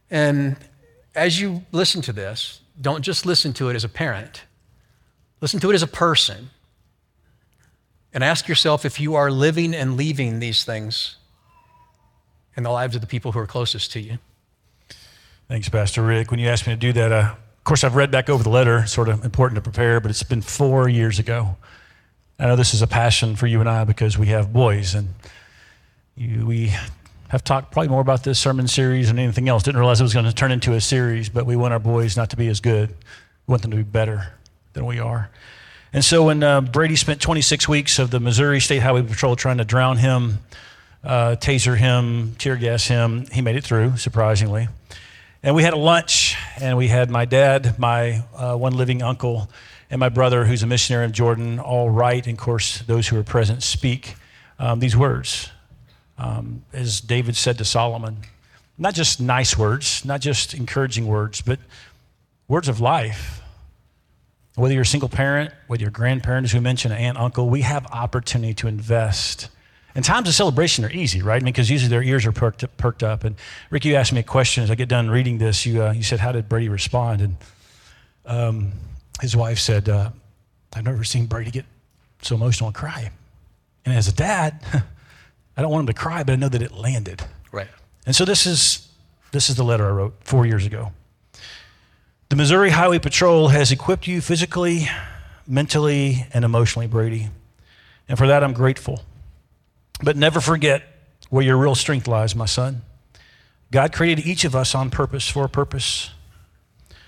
And 0.10 0.56
as 1.14 1.42
you 1.42 1.66
listen 1.74 2.02
to 2.04 2.14
this, 2.14 2.62
don't 2.80 3.02
just 3.02 3.26
listen 3.26 3.52
to 3.54 3.68
it 3.70 3.76
as 3.76 3.84
a 3.84 3.90
parent, 3.90 4.44
listen 5.42 5.60
to 5.60 5.72
it 5.72 5.74
as 5.74 5.84
a 5.84 5.88
person 5.88 6.52
and 8.16 8.24
ask 8.24 8.48
yourself 8.48 8.86
if 8.86 9.00
you 9.00 9.16
are 9.16 9.30
living 9.30 9.76
and 9.76 9.98
leaving 9.98 10.40
these 10.40 10.64
things 10.64 11.18
in 12.56 12.64
the 12.64 12.70
lives 12.70 12.96
of 12.96 13.02
the 13.02 13.08
people 13.08 13.34
who 13.34 13.40
are 13.40 13.46
closest 13.46 13.92
to 13.92 14.00
you. 14.00 14.18
Thanks, 15.50 15.68
Pastor 15.68 16.02
Rick. 16.02 16.32
When 16.32 16.40
you 16.40 16.48
asked 16.48 16.66
me 16.66 16.74
to 16.74 16.80
do 16.80 16.94
that, 16.94 17.12
uh, 17.12 17.36
of 17.36 17.64
course, 17.66 17.84
I've 17.84 17.96
read 17.96 18.12
back 18.12 18.30
over 18.30 18.42
the 18.42 18.50
letter, 18.50 18.88
sort 18.88 19.10
of 19.10 19.26
important 19.26 19.58
to 19.58 19.62
prepare, 19.62 20.00
but 20.00 20.10
it's 20.10 20.24
been 20.24 20.42
four 20.42 20.88
years 20.88 21.20
ago. 21.20 21.58
I 22.40 22.46
know 22.48 22.56
this 22.56 22.74
is 22.74 22.82
a 22.82 22.88
passion 22.88 23.36
for 23.36 23.48
you 23.48 23.60
and 23.60 23.70
I 23.70 23.84
because 23.84 24.18
we 24.18 24.28
have 24.28 24.54
boys, 24.54 24.96
and 24.96 25.10
you, 26.16 26.46
we 26.46 26.74
have 27.28 27.44
talked 27.44 27.74
probably 27.74 27.90
more 27.90 28.02
about 28.02 28.24
this 28.24 28.40
sermon 28.40 28.68
series 28.68 29.10
than 29.10 29.20
anything 29.20 29.50
else. 29.50 29.64
Didn't 29.64 29.80
realize 29.80 30.00
it 30.00 30.04
was 30.04 30.14
going 30.14 30.26
to 30.26 30.34
turn 30.34 30.54
into 30.54 30.74
a 30.74 30.82
series, 30.82 31.28
but 31.28 31.46
we 31.46 31.58
want 31.58 31.74
our 31.74 31.80
boys 31.80 32.16
not 32.16 32.30
to 32.30 32.38
be 32.38 32.48
as 32.48 32.62
good. 32.62 32.90
We 33.46 33.52
want 33.52 33.62
them 33.62 33.72
to 33.72 33.78
be 33.78 33.84
better 33.84 34.34
than 34.72 34.86
we 34.86 35.00
are. 35.00 35.30
And 35.96 36.04
so 36.04 36.26
when 36.26 36.44
uh, 36.44 36.60
Brady 36.60 36.98
spent 36.98 37.22
26 37.22 37.70
weeks 37.70 38.00
of 38.00 38.12
the 38.12 38.20
Missouri 38.20 38.60
State 38.60 38.80
Highway 38.80 39.04
Patrol 39.04 39.38
trying 39.38 39.60
to 39.60 39.64
drown 39.64 39.96
him, 39.96 40.40
uh, 41.06 41.38
taser 41.40 41.78
him, 41.78 42.36
tear 42.38 42.58
gas 42.58 42.86
him, 42.86 43.28
he 43.32 43.40
made 43.40 43.56
it 43.56 43.64
through, 43.64 43.96
surprisingly. 43.96 44.68
And 45.42 45.56
we 45.56 45.64
had 45.64 45.72
a 45.74 45.78
lunch, 45.78 46.36
and 46.60 46.78
we 46.78 46.90
had 46.90 47.10
my 47.10 47.24
dad, 47.24 47.80
my 47.80 48.26
uh, 48.36 48.58
one 48.58 48.76
living 48.76 49.04
uncle, 49.04 49.50
and 49.90 49.98
my 49.98 50.10
brother, 50.10 50.44
who's 50.44 50.64
a 50.64 50.68
missionary 50.68 51.06
in 51.06 51.14
Jordan, 51.14 51.62
all 51.62 51.90
write, 51.90 52.28
and 52.28 52.38
of 52.38 52.44
course, 52.44 52.80
those 52.80 53.08
who 53.08 53.18
are 53.18 53.24
present 53.24 53.64
speak 53.64 54.16
um, 54.60 54.82
these 54.82 54.98
words. 54.98 55.50
Um, 56.18 56.66
as 56.74 57.00
David 57.00 57.38
said 57.38 57.58
to 57.60 57.64
Solomon, 57.64 58.18
not 58.78 58.96
just 58.96 59.22
nice 59.22 59.58
words, 59.58 60.04
not 60.04 60.20
just 60.20 60.54
encouraging 60.54 61.08
words, 61.08 61.40
but 61.40 61.60
words 62.50 62.68
of 62.68 62.82
life 62.82 63.42
whether 64.56 64.74
you're 64.74 64.84
a 64.84 64.86
single 64.86 65.10
parent, 65.10 65.52
whether 65.68 65.82
you're 65.82 65.90
a 65.90 65.94
grandparent, 65.94 66.46
as 66.46 66.54
we 66.54 66.60
mentioned, 66.60 66.94
aunt, 66.94 67.18
uncle, 67.18 67.50
we 67.50 67.62
have 67.62 67.86
opportunity 67.88 68.54
to 68.56 68.68
invest. 68.68 69.50
And 69.96 70.04
times 70.04 70.28
of 70.28 70.34
celebration 70.34 70.84
are 70.86 70.92
easy, 70.92 71.22
right? 71.22 71.42
I 71.42 71.44
mean, 71.44 71.54
because 71.54 71.70
usually 71.70 71.90
their 71.90 72.04
ears 72.04 72.26
are 72.26 72.32
perked, 72.32 72.66
perked 72.78 73.04
up. 73.04 73.24
And 73.24 73.36
Rick, 73.70 73.86
you 73.86 73.96
asked 73.96 74.14
me 74.14 74.20
a 74.20 74.24
question 74.24 74.64
as 74.64 74.72
I 74.72 74.76
get 74.76 74.90
done 74.90 75.10
reading 75.10 75.38
this. 75.38 75.66
You, 75.66 75.84
uh, 75.84 75.92
you 75.92 76.04
said, 76.04 76.20
How 76.20 76.32
did 76.32 76.50
Brady 76.50 76.70
respond? 76.70 77.22
And 77.22 77.38
um, 78.26 78.72
his 79.22 79.36
wife 79.36 79.60
said, 79.60 79.88
uh, 79.88 80.10
I've 80.74 80.84
never 80.84 81.04
seen 81.04 81.26
Brady 81.26 81.52
get 81.52 81.66
so 82.22 82.36
emotional 82.36 82.68
and 82.68 82.76
cry. 82.76 83.12
And 83.86 83.96
as 83.96 84.08
a 84.08 84.14
dad, 84.14 84.62
I 85.58 85.62
don't 85.62 85.72
want 85.72 85.82
him 85.82 85.94
to 85.94 86.02
cry, 86.02 86.24
but 86.24 86.34
I 86.34 86.36
know 86.36 86.50
that 86.50 86.62
it 86.62 86.74
landed. 86.74 87.24
Right. 87.52 87.68
And 88.06 88.16
so 88.16 88.26
this 88.26 88.46
is 88.46 88.88
This 89.32 89.50
is 89.50 89.56
the 89.56 89.64
letter 89.64 89.86
I 89.86 89.92
wrote 89.92 90.14
four 90.22 90.46
years 90.46 90.66
ago. 90.66 90.92
The 92.30 92.36
Missouri 92.36 92.72
Highway 92.72 92.98
Patrol 92.98 93.50
has 93.50 93.72
equipped 93.72 94.08
you 94.08 94.20
physically, 94.20 94.88
mentally, 95.48 96.26
and 96.34 96.44
emotionally, 96.44 96.88
Brady. 96.88 97.30
And 98.10 98.18
for 98.18 98.26
that, 98.26 98.44
I'm 98.44 98.54
grateful. 98.54 99.04
But 100.02 100.18
never 100.18 100.42
forget 100.42 100.84
where 101.30 101.44
your 101.44 101.58
real 101.58 101.76
strength 101.76 102.08
lies, 102.08 102.36
my 102.36 102.46
son. 102.46 102.82
God 103.72 103.94
created 103.94 104.26
each 104.26 104.44
of 104.44 104.56
us 104.56 104.74
on 104.74 104.90
purpose 104.90 105.30
for 105.30 105.46
a 105.46 105.50
purpose. 105.50 106.10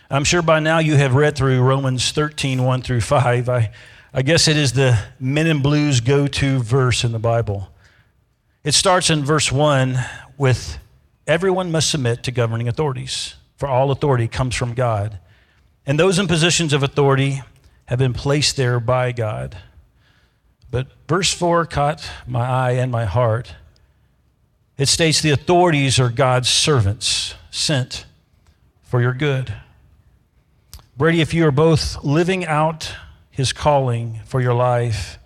I'm 0.09 0.23
sure 0.23 0.43
by 0.43 0.59
now 0.59 0.79
you 0.79 0.95
have 0.95 1.15
read 1.15 1.35
through 1.35 1.61
Romans 1.61 2.11
13, 2.11 2.63
1 2.63 2.81
through 2.83 3.01
5. 3.01 3.49
I, 3.49 3.71
I 4.13 4.21
guess 4.21 4.47
it 4.47 4.55
is 4.55 4.73
the 4.73 4.99
men 5.19 5.47
in 5.47 5.61
blues 5.61 5.99
go 5.99 6.27
to 6.27 6.59
verse 6.59 7.03
in 7.03 7.11
the 7.11 7.19
Bible. 7.19 7.69
It 8.63 8.73
starts 8.73 9.09
in 9.09 9.25
verse 9.25 9.51
1 9.51 9.97
with 10.37 10.77
everyone 11.25 11.71
must 11.71 11.89
submit 11.89 12.23
to 12.23 12.31
governing 12.31 12.67
authorities, 12.67 13.35
for 13.57 13.67
all 13.67 13.91
authority 13.91 14.27
comes 14.27 14.55
from 14.55 14.73
God. 14.73 15.19
And 15.85 15.99
those 15.99 16.19
in 16.19 16.27
positions 16.27 16.73
of 16.73 16.83
authority 16.83 17.41
have 17.85 17.99
been 17.99 18.13
placed 18.13 18.55
there 18.55 18.79
by 18.79 19.11
God. 19.11 19.57
But 20.69 20.87
verse 21.07 21.33
4 21.33 21.65
caught 21.65 22.09
my 22.27 22.45
eye 22.45 22.71
and 22.71 22.91
my 22.91 23.05
heart. 23.05 23.55
It 24.77 24.87
states 24.87 25.21
the 25.21 25.31
authorities 25.31 25.99
are 25.99 26.09
God's 26.09 26.49
servants 26.49 27.33
sent 27.49 28.05
for 28.83 29.01
your 29.01 29.13
good. 29.13 29.53
Brady, 30.97 31.21
if 31.21 31.33
you 31.33 31.45
are 31.47 31.51
both 31.51 32.03
living 32.03 32.45
out 32.45 32.93
his 33.31 33.53
calling 33.53 34.19
for 34.25 34.41
your 34.41 34.53
life 34.53 35.17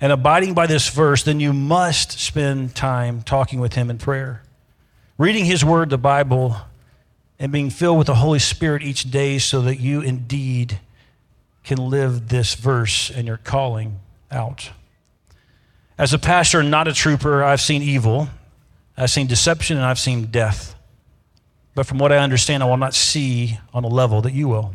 and 0.00 0.12
abiding 0.12 0.54
by 0.54 0.66
this 0.66 0.88
verse, 0.88 1.22
then 1.22 1.40
you 1.40 1.52
must 1.52 2.12
spend 2.20 2.74
time 2.74 3.22
talking 3.22 3.58
with 3.58 3.74
him 3.74 3.90
in 3.90 3.98
prayer, 3.98 4.42
reading 5.18 5.44
his 5.44 5.64
word, 5.64 5.90
the 5.90 5.98
Bible, 5.98 6.56
and 7.44 7.52
being 7.52 7.68
filled 7.68 7.98
with 7.98 8.06
the 8.06 8.14
Holy 8.14 8.38
Spirit 8.38 8.82
each 8.82 9.10
day 9.10 9.38
so 9.38 9.60
that 9.60 9.78
you 9.78 10.00
indeed 10.00 10.80
can 11.62 11.76
live 11.76 12.30
this 12.30 12.54
verse 12.54 13.10
and 13.10 13.26
your 13.26 13.36
calling 13.36 14.00
out. 14.30 14.70
As 15.98 16.14
a 16.14 16.18
pastor, 16.18 16.62
not 16.62 16.88
a 16.88 16.94
trooper, 16.94 17.44
I've 17.44 17.60
seen 17.60 17.82
evil, 17.82 18.30
I've 18.96 19.10
seen 19.10 19.26
deception, 19.26 19.76
and 19.76 19.84
I've 19.84 19.98
seen 19.98 20.30
death. 20.30 20.74
But 21.74 21.84
from 21.84 21.98
what 21.98 22.12
I 22.12 22.16
understand, 22.16 22.62
I 22.62 22.66
will 22.66 22.78
not 22.78 22.94
see 22.94 23.58
on 23.74 23.84
a 23.84 23.88
level 23.88 24.22
that 24.22 24.32
you 24.32 24.48
will. 24.48 24.74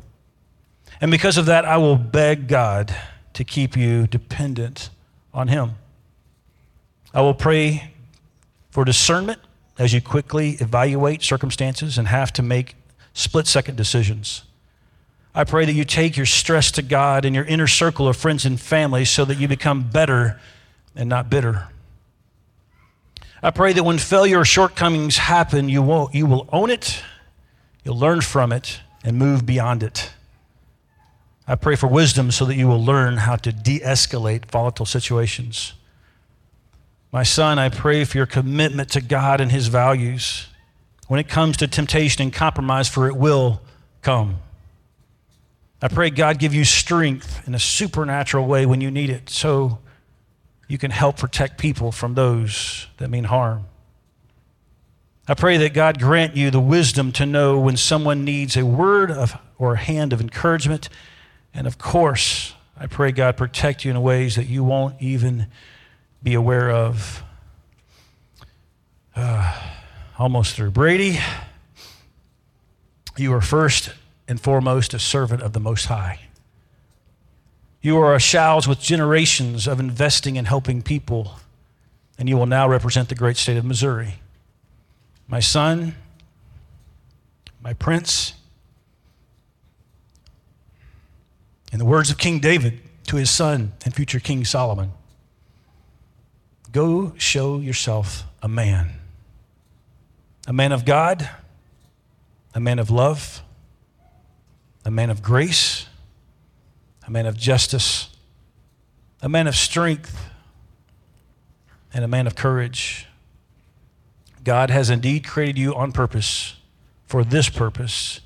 And 1.01 1.09
because 1.09 1.39
of 1.39 1.47
that, 1.47 1.65
I 1.65 1.77
will 1.77 1.95
beg 1.95 2.47
God 2.47 2.95
to 3.33 3.43
keep 3.43 3.75
you 3.75 4.05
dependent 4.05 4.91
on 5.33 5.47
Him. 5.47 5.71
I 7.15 7.21
will 7.21 7.33
pray 7.33 7.95
for 8.69 8.85
discernment 8.85 9.39
as 9.79 9.93
you 9.93 10.01
quickly 10.01 10.51
evaluate 10.59 11.23
circumstances 11.23 11.97
and 11.97 12.09
have 12.09 12.31
to 12.33 12.43
make 12.43 12.75
split 13.13 13.47
second 13.47 13.77
decisions. 13.77 14.43
I 15.33 15.45
pray 15.45 15.65
that 15.65 15.73
you 15.73 15.85
take 15.85 16.17
your 16.17 16.25
stress 16.25 16.69
to 16.71 16.81
God 16.81 17.23
and 17.23 17.33
your 17.33 17.45
inner 17.45 17.65
circle 17.65 18.07
of 18.07 18.17
friends 18.17 18.45
and 18.45 18.59
family 18.59 19.05
so 19.05 19.23
that 19.25 19.39
you 19.39 19.47
become 19.47 19.89
better 19.89 20.39
and 20.95 21.07
not 21.07 21.29
bitter. 21.29 21.69
I 23.41 23.51
pray 23.51 23.71
that 23.71 23.83
when 23.83 23.97
failure 23.99 24.39
or 24.39 24.45
shortcomings 24.45 25.17
happen, 25.17 25.69
you 25.69 25.81
won't, 25.81 26.13
you 26.13 26.25
will 26.25 26.49
own 26.51 26.69
it, 26.69 27.01
you'll 27.85 27.97
learn 27.97 28.19
from 28.19 28.51
it, 28.51 28.81
and 29.03 29.17
move 29.17 29.45
beyond 29.45 29.81
it. 29.81 30.11
I 31.47 31.55
pray 31.55 31.75
for 31.75 31.87
wisdom 31.87 32.31
so 32.31 32.43
that 32.45 32.55
you 32.55 32.67
will 32.67 32.83
learn 32.83 33.17
how 33.17 33.37
to 33.37 33.53
de 33.53 33.79
escalate 33.79 34.45
volatile 34.45 34.85
situations. 34.85 35.73
My 37.11 37.23
son, 37.23 37.57
I 37.57 37.69
pray 37.69 38.03
for 38.03 38.17
your 38.17 38.27
commitment 38.27 38.89
to 38.91 39.01
God 39.01 39.41
and 39.41 39.51
his 39.51 39.67
values 39.67 40.47
when 41.07 41.19
it 41.19 41.27
comes 41.27 41.57
to 41.57 41.67
temptation 41.67 42.21
and 42.21 42.31
compromise, 42.31 42.87
for 42.87 43.07
it 43.07 43.15
will 43.15 43.61
come. 44.03 44.37
I 45.81 45.87
pray 45.87 46.11
God 46.11 46.37
give 46.37 46.53
you 46.53 46.63
strength 46.65 47.47
in 47.47 47.55
a 47.55 47.59
supernatural 47.59 48.45
way 48.45 48.65
when 48.65 48.79
you 48.79 48.91
need 48.91 49.09
it 49.09 49.29
so 49.29 49.79
you 50.67 50.77
can 50.77 50.91
help 50.91 51.17
protect 51.17 51.57
people 51.57 51.91
from 51.91 52.13
those 52.13 52.85
that 52.97 53.09
mean 53.09 53.23
harm. 53.23 53.65
I 55.27 55.33
pray 55.33 55.57
that 55.57 55.73
God 55.73 55.99
grant 55.99 56.35
you 56.35 56.51
the 56.51 56.59
wisdom 56.59 57.11
to 57.13 57.25
know 57.25 57.59
when 57.59 57.77
someone 57.77 58.23
needs 58.23 58.55
a 58.55 58.65
word 58.65 59.09
of, 59.09 59.35
or 59.57 59.73
a 59.73 59.77
hand 59.77 60.13
of 60.13 60.21
encouragement. 60.21 60.89
And 61.53 61.65
of 61.65 61.77
course, 61.77 62.53
I 62.77 62.85
pray 62.87 63.11
God 63.11 63.35
protect 63.37 63.83
you 63.83 63.91
in 63.91 64.01
ways 64.01 64.35
that 64.35 64.47
you 64.47 64.63
won't 64.63 65.01
even 65.01 65.47
be 66.21 66.33
aware 66.33 66.69
of. 66.69 67.23
Uh, 69.15 69.69
almost 70.19 70.55
through. 70.55 70.71
Brady, 70.71 71.19
you 73.17 73.33
are 73.33 73.41
first 73.41 73.91
and 74.27 74.39
foremost 74.39 74.93
a 74.93 74.99
servant 74.99 75.41
of 75.41 75.53
the 75.53 75.59
Most 75.59 75.85
High. 75.85 76.19
You 77.81 77.97
are 77.97 78.13
a 78.13 78.19
Shows 78.19 78.67
with 78.67 78.81
generations 78.81 79.65
of 79.65 79.79
investing 79.79 80.37
and 80.37 80.45
helping 80.45 80.81
people, 80.81 81.39
and 82.17 82.27
you 82.27 82.37
will 82.37 82.45
now 82.45 82.67
represent 82.67 83.07
the 83.07 83.15
great 83.15 83.37
state 83.37 83.55
of 83.55 83.63
Missouri. 83.63 84.15
My 85.27 85.39
son, 85.39 85.95
my 87.61 87.73
prince, 87.73 88.33
in 91.71 91.79
the 91.79 91.85
words 91.85 92.11
of 92.11 92.17
King 92.17 92.39
David 92.39 92.79
to 93.07 93.15
his 93.15 93.29
son 93.29 93.71
and 93.85 93.95
future 93.95 94.19
King 94.19 94.43
Solomon, 94.43 94.91
go 96.71 97.13
show 97.17 97.59
yourself 97.59 98.23
a 98.41 98.47
man. 98.47 98.91
A 100.47 100.53
man 100.53 100.71
of 100.71 100.85
God, 100.85 101.29
a 102.55 102.59
man 102.59 102.79
of 102.79 102.89
love, 102.89 103.41
a 104.85 104.91
man 104.91 105.09
of 105.09 105.21
grace 105.21 105.85
a 107.09 107.11
man 107.11 107.25
of 107.25 107.35
justice, 107.35 108.07
a 109.19 109.27
man 109.27 109.47
of 109.47 109.55
strength, 109.55 110.29
and 111.91 112.05
a 112.05 112.07
man 112.07 112.27
of 112.27 112.35
courage. 112.35 113.07
God 114.43 114.69
has 114.69 114.91
indeed 114.91 115.27
created 115.27 115.57
you 115.57 115.73
on 115.73 115.91
purpose 115.91 116.57
for 117.07 117.23
this 117.23 117.49
purpose, 117.49 118.21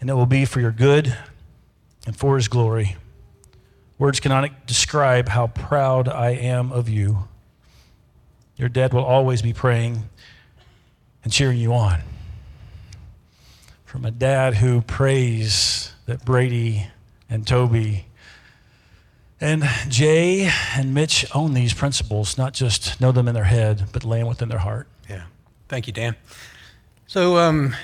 and 0.00 0.08
it 0.08 0.14
will 0.14 0.24
be 0.24 0.46
for 0.46 0.60
your 0.60 0.70
good 0.70 1.14
and 2.06 2.16
for 2.16 2.36
his 2.36 2.48
glory. 2.48 2.96
Words 3.98 4.18
cannot 4.18 4.66
describe 4.66 5.28
how 5.28 5.48
proud 5.48 6.08
I 6.08 6.30
am 6.30 6.72
of 6.72 6.88
you. 6.88 7.28
Your 8.56 8.68
dad 8.68 8.94
will 8.94 9.04
always 9.04 9.42
be 9.42 9.52
praying 9.52 10.08
and 11.22 11.32
cheering 11.32 11.58
you 11.58 11.72
on. 11.74 12.00
From 13.84 14.04
a 14.04 14.10
dad 14.10 14.54
who 14.54 14.80
prays 14.80 15.92
that 16.06 16.24
Brady 16.24 16.86
and 17.28 17.46
Toby 17.46 18.06
and 19.40 19.64
Jay 19.88 20.50
and 20.74 20.94
Mitch 20.94 21.26
own 21.34 21.52
these 21.52 21.74
principles, 21.74 22.38
not 22.38 22.54
just 22.54 23.00
know 23.00 23.12
them 23.12 23.28
in 23.28 23.34
their 23.34 23.44
head, 23.44 23.88
but 23.92 24.04
lay 24.04 24.20
them 24.20 24.28
within 24.28 24.48
their 24.48 24.58
heart. 24.58 24.86
Yeah. 25.08 25.24
Thank 25.68 25.86
you, 25.86 25.92
Dan. 25.92 26.16
So, 27.08 27.36
um, 27.36 27.76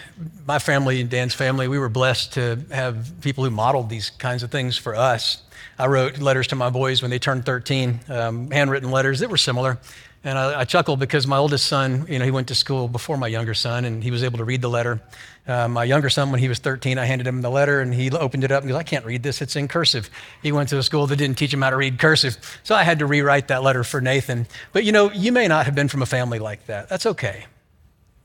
my 0.47 0.59
family 0.59 1.01
and 1.01 1.09
Dan's 1.09 1.35
family, 1.35 1.69
we 1.69 1.79
were 1.79 1.89
blessed 1.89 2.33
to 2.35 2.59
have 2.73 3.13
people 3.21 3.45
who 3.45 3.51
modeled 3.51 3.89
these 3.89 4.11
kinds 4.11 4.43
of 4.43 4.51
things 4.51 4.77
for 4.77 4.97
us. 4.97 5.43
I 5.79 5.87
wrote 5.87 6.19
letters 6.19 6.49
to 6.49 6.57
my 6.57 6.71
boys 6.71 7.03
when 7.03 7.11
they 7.11 7.19
turned 7.19 7.47
13, 7.47 8.01
um, 8.09 8.51
handwritten 8.51 8.91
letters 8.91 9.21
that 9.21 9.31
were 9.31 9.37
similar. 9.37 9.79
And 10.25 10.39
I, 10.39 10.61
I 10.61 10.65
chuckled 10.65 11.01
because 11.01 11.27
my 11.27 11.37
oldest 11.37 11.67
son, 11.67 12.07
you 12.09 12.19
know, 12.19 12.25
he 12.25 12.31
went 12.31 12.49
to 12.49 12.55
school 12.55 12.87
before 12.87 13.17
my 13.17 13.27
younger 13.27 13.55
son, 13.55 13.85
and 13.85 14.05
he 14.05 14.11
was 14.11 14.23
able 14.23 14.39
to 14.39 14.45
read 14.45 14.61
the 14.61 14.71
letter. 14.71 15.01
Uh, 15.47 15.67
my 15.67 15.83
younger 15.83 16.09
son, 16.09 16.31
when 16.31 16.39
he 16.39 16.49
was 16.49 16.61
13, 16.61 16.97
I 16.97 17.05
handed 17.05 17.27
him 17.27 17.43
the 17.43 17.51
letter, 17.51 17.81
and 17.81 17.93
he 17.93 18.11
opened 18.13 18.45
it 18.45 18.53
up 18.53 18.63
and 18.63 18.71
goes, 18.71 18.79
I 18.79 18.85
can't 18.85 19.05
read 19.05 19.25
this, 19.25 19.43
it's 19.43 19.57
in 19.57 19.67
cursive. 19.67 20.09
He 20.43 20.53
went 20.53 20.69
to 20.69 20.79
a 20.79 20.83
school 20.83 21.09
that 21.09 21.17
didn't 21.17 21.39
teach 21.39 21.53
him 21.53 21.63
how 21.63 21.71
to 21.71 21.77
read 21.77 21.99
cursive. 21.99 22.39
So 22.63 22.77
I 22.77 22.85
had 22.85 23.01
to 23.01 23.07
rewrite 23.07 23.49
that 23.49 23.65
letter 23.65 23.83
for 23.83 24.01
Nathan. 24.01 24.47
But 24.73 24.85
you 24.85 24.93
know, 24.93 25.11
you 25.11 25.33
may 25.33 25.49
not 25.49 25.67
have 25.67 25.75
been 25.75 25.89
from 25.89 26.03
a 26.03 26.07
family 26.07 26.39
like 26.39 26.67
that. 26.67 26.89
That's 26.89 27.07
okay. 27.07 27.47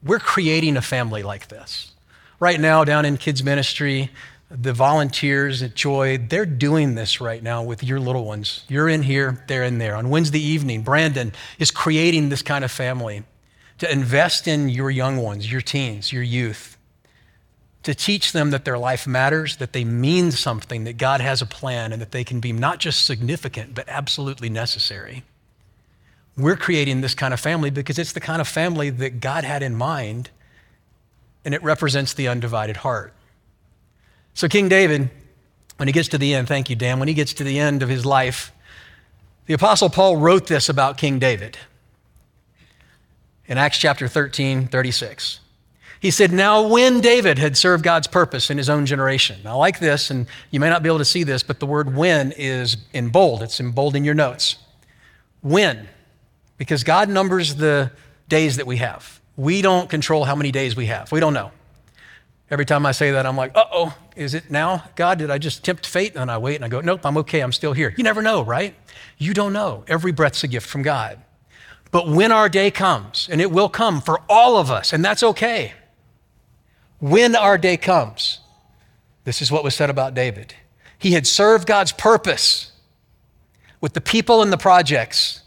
We're 0.03 0.19
creating 0.19 0.77
a 0.77 0.81
family 0.83 1.23
like 1.23 1.47
this. 1.47 1.91
Right 2.39 2.59
now, 2.59 2.83
down 2.83 3.05
in 3.05 3.17
kids' 3.17 3.43
ministry, 3.43 4.11
the 4.49 4.73
volunteers 4.73 5.61
at 5.61 5.75
Joy, 5.75 6.17
they're 6.17 6.45
doing 6.45 6.95
this 6.95 7.19
right 7.19 7.43
now 7.43 7.63
with 7.63 7.83
your 7.83 7.99
little 7.99 8.25
ones. 8.25 8.63
You're 8.69 8.87
in 8.87 9.03
here, 9.03 9.43
they're 9.47 9.63
in 9.63 9.77
there. 9.77 9.95
On 9.95 10.09
Wednesday 10.09 10.39
evening, 10.39 10.83
Brandon 10.83 11.33
is 11.59 11.69
creating 11.69 12.29
this 12.29 12.41
kind 12.41 12.63
of 12.63 12.71
family 12.71 13.23
to 13.79 13.91
invest 13.91 14.47
in 14.47 14.69
your 14.69 14.89
young 14.89 15.17
ones, 15.17 15.51
your 15.51 15.61
teens, 15.61 16.13
your 16.13 16.23
youth, 16.23 16.77
to 17.83 17.93
teach 17.93 18.31
them 18.31 18.51
that 18.51 18.65
their 18.65 18.77
life 18.77 19.05
matters, 19.05 19.57
that 19.57 19.73
they 19.73 19.83
mean 19.83 20.31
something, 20.31 20.85
that 20.85 20.97
God 20.97 21.21
has 21.21 21.41
a 21.41 21.45
plan, 21.45 21.91
and 21.91 22.01
that 22.01 22.11
they 22.11 22.23
can 22.23 22.39
be 22.39 22.51
not 22.51 22.79
just 22.79 23.05
significant, 23.05 23.75
but 23.75 23.87
absolutely 23.87 24.49
necessary. 24.49 25.23
We're 26.37 26.57
creating 26.57 27.01
this 27.01 27.15
kind 27.15 27.33
of 27.33 27.39
family 27.39 27.69
because 27.69 27.99
it's 27.99 28.13
the 28.13 28.19
kind 28.19 28.41
of 28.41 28.47
family 28.47 28.89
that 28.91 29.19
God 29.19 29.43
had 29.43 29.61
in 29.61 29.75
mind, 29.75 30.29
and 31.43 31.53
it 31.53 31.61
represents 31.61 32.13
the 32.13 32.27
undivided 32.27 32.77
heart. 32.77 33.13
So, 34.37 34.47
King 34.47 34.69
David, 34.69 35.09
when 35.77 35.87
he 35.87 35.91
gets 35.91 36.09
to 36.09 36.19
the 36.19 36.35
end, 36.35 36.47
thank 36.47 36.69
you, 36.69 36.75
Dan, 36.75 36.99
when 36.99 37.07
he 37.07 37.15
gets 37.15 37.33
to 37.33 37.43
the 37.43 37.57
end 37.57 37.81
of 37.81 37.89
his 37.89 38.05
life, 38.05 38.51
the 39.47 39.55
Apostle 39.55 39.89
Paul 39.89 40.17
wrote 40.17 40.45
this 40.45 40.69
about 40.69 40.95
King 40.95 41.17
David 41.17 41.57
in 43.47 43.57
Acts 43.57 43.79
chapter 43.79 44.07
13, 44.07 44.67
36. 44.67 45.39
He 45.99 46.11
said, 46.11 46.31
Now, 46.31 46.67
when 46.67 47.01
David 47.01 47.39
had 47.39 47.57
served 47.57 47.83
God's 47.83 48.05
purpose 48.05 48.51
in 48.51 48.59
his 48.59 48.69
own 48.69 48.85
generation. 48.85 49.39
Now, 49.43 49.57
like 49.57 49.79
this, 49.79 50.11
and 50.11 50.27
you 50.51 50.59
may 50.59 50.69
not 50.69 50.83
be 50.83 50.89
able 50.89 50.99
to 50.99 51.05
see 51.05 51.23
this, 51.23 51.41
but 51.41 51.59
the 51.59 51.65
word 51.65 51.95
when 51.95 52.31
is 52.33 52.77
in 52.93 53.09
bold. 53.09 53.41
It's 53.41 53.59
in 53.59 53.71
bold 53.71 53.95
in 53.95 54.03
your 54.03 54.13
notes. 54.13 54.57
When? 55.41 55.87
Because 56.57 56.83
God 56.83 57.09
numbers 57.09 57.55
the 57.55 57.91
days 58.29 58.57
that 58.57 58.67
we 58.67 58.77
have. 58.77 59.19
We 59.35 59.63
don't 59.63 59.89
control 59.89 60.25
how 60.25 60.35
many 60.35 60.51
days 60.51 60.75
we 60.75 60.85
have. 60.85 61.11
We 61.11 61.19
don't 61.19 61.33
know. 61.33 61.49
Every 62.49 62.65
time 62.65 62.85
I 62.85 62.93
say 62.93 63.11
that, 63.11 63.25
I'm 63.25 63.35
like, 63.35 63.51
uh 63.55 63.65
oh, 63.71 63.97
is 64.15 64.33
it 64.33 64.49
now? 64.49 64.83
God, 64.95 65.19
did 65.19 65.29
I 65.29 65.37
just 65.37 65.65
tempt 65.65 65.85
fate? 65.85 66.15
And 66.15 66.31
I 66.31 66.37
wait 66.37 66.55
and 66.55 66.65
I 66.65 66.69
go, 66.69 66.79
nope, 66.81 67.01
I'm 67.05 67.17
okay, 67.17 67.41
I'm 67.41 67.51
still 67.51 67.73
here. 67.73 67.93
You 67.97 68.03
never 68.03 68.21
know, 68.21 68.41
right? 68.43 68.73
You 69.17 69.33
don't 69.33 69.53
know. 69.53 69.83
Every 69.87 70.11
breath's 70.11 70.43
a 70.43 70.47
gift 70.47 70.67
from 70.67 70.81
God. 70.81 71.19
But 71.91 72.07
when 72.07 72.31
our 72.31 72.49
day 72.49 72.71
comes, 72.71 73.29
and 73.31 73.41
it 73.41 73.51
will 73.51 73.69
come 73.69 74.01
for 74.01 74.21
all 74.29 74.57
of 74.57 74.69
us, 74.71 74.93
and 74.93 75.03
that's 75.03 75.23
okay, 75.23 75.73
when 76.99 77.35
our 77.35 77.57
day 77.57 77.77
comes, 77.77 78.39
this 79.23 79.41
is 79.41 79.51
what 79.51 79.63
was 79.63 79.75
said 79.75 79.89
about 79.89 80.13
David. 80.13 80.53
He 80.97 81.11
had 81.11 81.27
served 81.27 81.67
God's 81.67 81.91
purpose 81.91 82.71
with 83.79 83.93
the 83.93 84.01
people 84.01 84.41
and 84.41 84.51
the 84.51 84.57
projects 84.57 85.41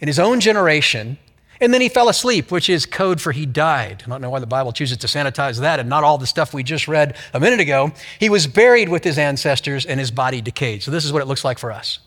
in 0.00 0.08
his 0.08 0.18
own 0.18 0.40
generation, 0.40 1.18
and 1.60 1.74
then 1.74 1.80
he 1.80 1.88
fell 1.88 2.08
asleep, 2.08 2.50
which 2.50 2.68
is 2.70 2.86
code 2.86 3.20
for 3.20 3.32
he 3.32 3.44
died. 3.44 4.02
I 4.06 4.08
don't 4.08 4.22
know 4.22 4.30
why 4.30 4.38
the 4.38 4.46
Bible 4.46 4.72
chooses 4.72 4.96
to 4.98 5.06
sanitize 5.06 5.60
that 5.60 5.78
and 5.78 5.88
not 5.88 6.04
all 6.04 6.16
the 6.16 6.26
stuff 6.26 6.54
we 6.54 6.62
just 6.62 6.88
read 6.88 7.16
a 7.34 7.40
minute 7.40 7.60
ago. 7.60 7.92
He 8.18 8.30
was 8.30 8.46
buried 8.46 8.88
with 8.88 9.04
his 9.04 9.18
ancestors 9.18 9.84
and 9.84 10.00
his 10.00 10.10
body 10.10 10.40
decayed. 10.40 10.82
So 10.82 10.90
this 10.90 11.04
is 11.04 11.12
what 11.12 11.22
it 11.22 11.26
looks 11.26 11.44
like 11.44 11.58
for 11.58 11.70
us. 11.70 11.98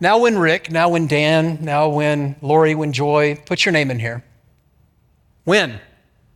Now, 0.00 0.18
when 0.18 0.36
Rick, 0.36 0.70
now, 0.70 0.88
when 0.88 1.06
Dan, 1.06 1.58
now, 1.62 1.88
when 1.88 2.36
Lori, 2.42 2.74
when 2.74 2.92
Joy, 2.92 3.40
put 3.46 3.64
your 3.64 3.72
name 3.72 3.90
in 3.90 3.98
here. 3.98 4.24
When? 5.44 5.80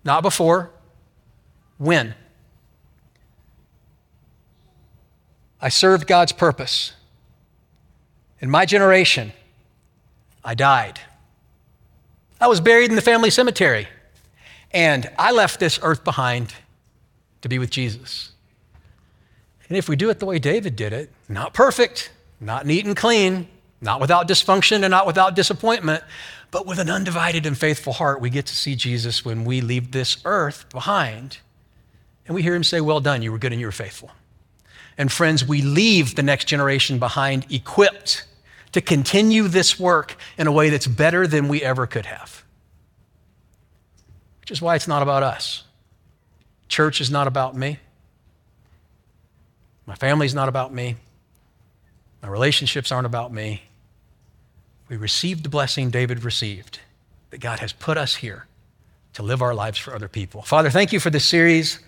Not 0.04 0.22
before. 0.22 0.70
When? 1.76 2.14
I 5.60 5.68
served 5.68 6.06
God's 6.06 6.32
purpose. 6.32 6.92
In 8.40 8.50
my 8.50 8.66
generation, 8.66 9.32
I 10.44 10.54
died. 10.54 11.00
I 12.40 12.48
was 12.48 12.60
buried 12.60 12.90
in 12.90 12.96
the 12.96 13.02
family 13.02 13.30
cemetery. 13.30 13.88
And 14.72 15.10
I 15.18 15.32
left 15.32 15.60
this 15.60 15.78
earth 15.82 16.04
behind 16.04 16.54
to 17.42 17.48
be 17.48 17.58
with 17.58 17.70
Jesus. 17.70 18.32
And 19.68 19.76
if 19.76 19.88
we 19.88 19.96
do 19.96 20.10
it 20.10 20.18
the 20.18 20.26
way 20.26 20.38
David 20.38 20.76
did 20.76 20.92
it, 20.92 21.10
not 21.28 21.54
perfect, 21.54 22.10
not 22.40 22.66
neat 22.66 22.84
and 22.84 22.96
clean, 22.96 23.48
not 23.80 24.00
without 24.00 24.28
dysfunction 24.28 24.82
and 24.82 24.90
not 24.90 25.06
without 25.06 25.34
disappointment, 25.34 26.04
but 26.50 26.66
with 26.66 26.78
an 26.78 26.90
undivided 26.90 27.46
and 27.46 27.56
faithful 27.56 27.92
heart, 27.92 28.20
we 28.20 28.30
get 28.30 28.46
to 28.46 28.54
see 28.54 28.76
Jesus 28.76 29.24
when 29.24 29.44
we 29.44 29.60
leave 29.60 29.92
this 29.92 30.18
earth 30.24 30.68
behind. 30.70 31.38
And 32.26 32.34
we 32.34 32.42
hear 32.42 32.54
him 32.54 32.64
say, 32.64 32.80
Well 32.80 33.00
done, 33.00 33.22
you 33.22 33.32
were 33.32 33.38
good 33.38 33.52
and 33.52 33.60
you 33.60 33.66
were 33.66 33.72
faithful. 33.72 34.10
And 34.98 35.12
friends, 35.12 35.46
we 35.46 35.62
leave 35.62 36.14
the 36.14 36.22
next 36.22 36.46
generation 36.46 36.98
behind 36.98 37.50
equipped 37.50 38.24
to 38.76 38.82
continue 38.82 39.48
this 39.48 39.80
work 39.80 40.16
in 40.36 40.46
a 40.46 40.52
way 40.52 40.68
that's 40.68 40.86
better 40.86 41.26
than 41.26 41.48
we 41.48 41.62
ever 41.62 41.86
could 41.86 42.04
have. 42.04 42.44
Which 44.42 44.50
is 44.50 44.60
why 44.60 44.74
it's 44.76 44.86
not 44.86 45.00
about 45.00 45.22
us. 45.22 45.64
Church 46.68 47.00
is 47.00 47.10
not 47.10 47.26
about 47.26 47.56
me. 47.56 47.78
My 49.86 49.94
family's 49.94 50.34
not 50.34 50.50
about 50.50 50.74
me. 50.74 50.96
My 52.20 52.28
relationships 52.28 52.92
aren't 52.92 53.06
about 53.06 53.32
me. 53.32 53.62
We 54.90 54.98
received 54.98 55.42
the 55.42 55.48
blessing 55.48 55.88
David 55.88 56.22
received, 56.22 56.80
that 57.30 57.40
God 57.40 57.60
has 57.60 57.72
put 57.72 57.96
us 57.96 58.16
here 58.16 58.46
to 59.14 59.22
live 59.22 59.40
our 59.40 59.54
lives 59.54 59.78
for 59.78 59.94
other 59.94 60.08
people. 60.08 60.42
Father, 60.42 60.68
thank 60.68 60.92
you 60.92 61.00
for 61.00 61.08
this 61.08 61.24
series. 61.24 61.78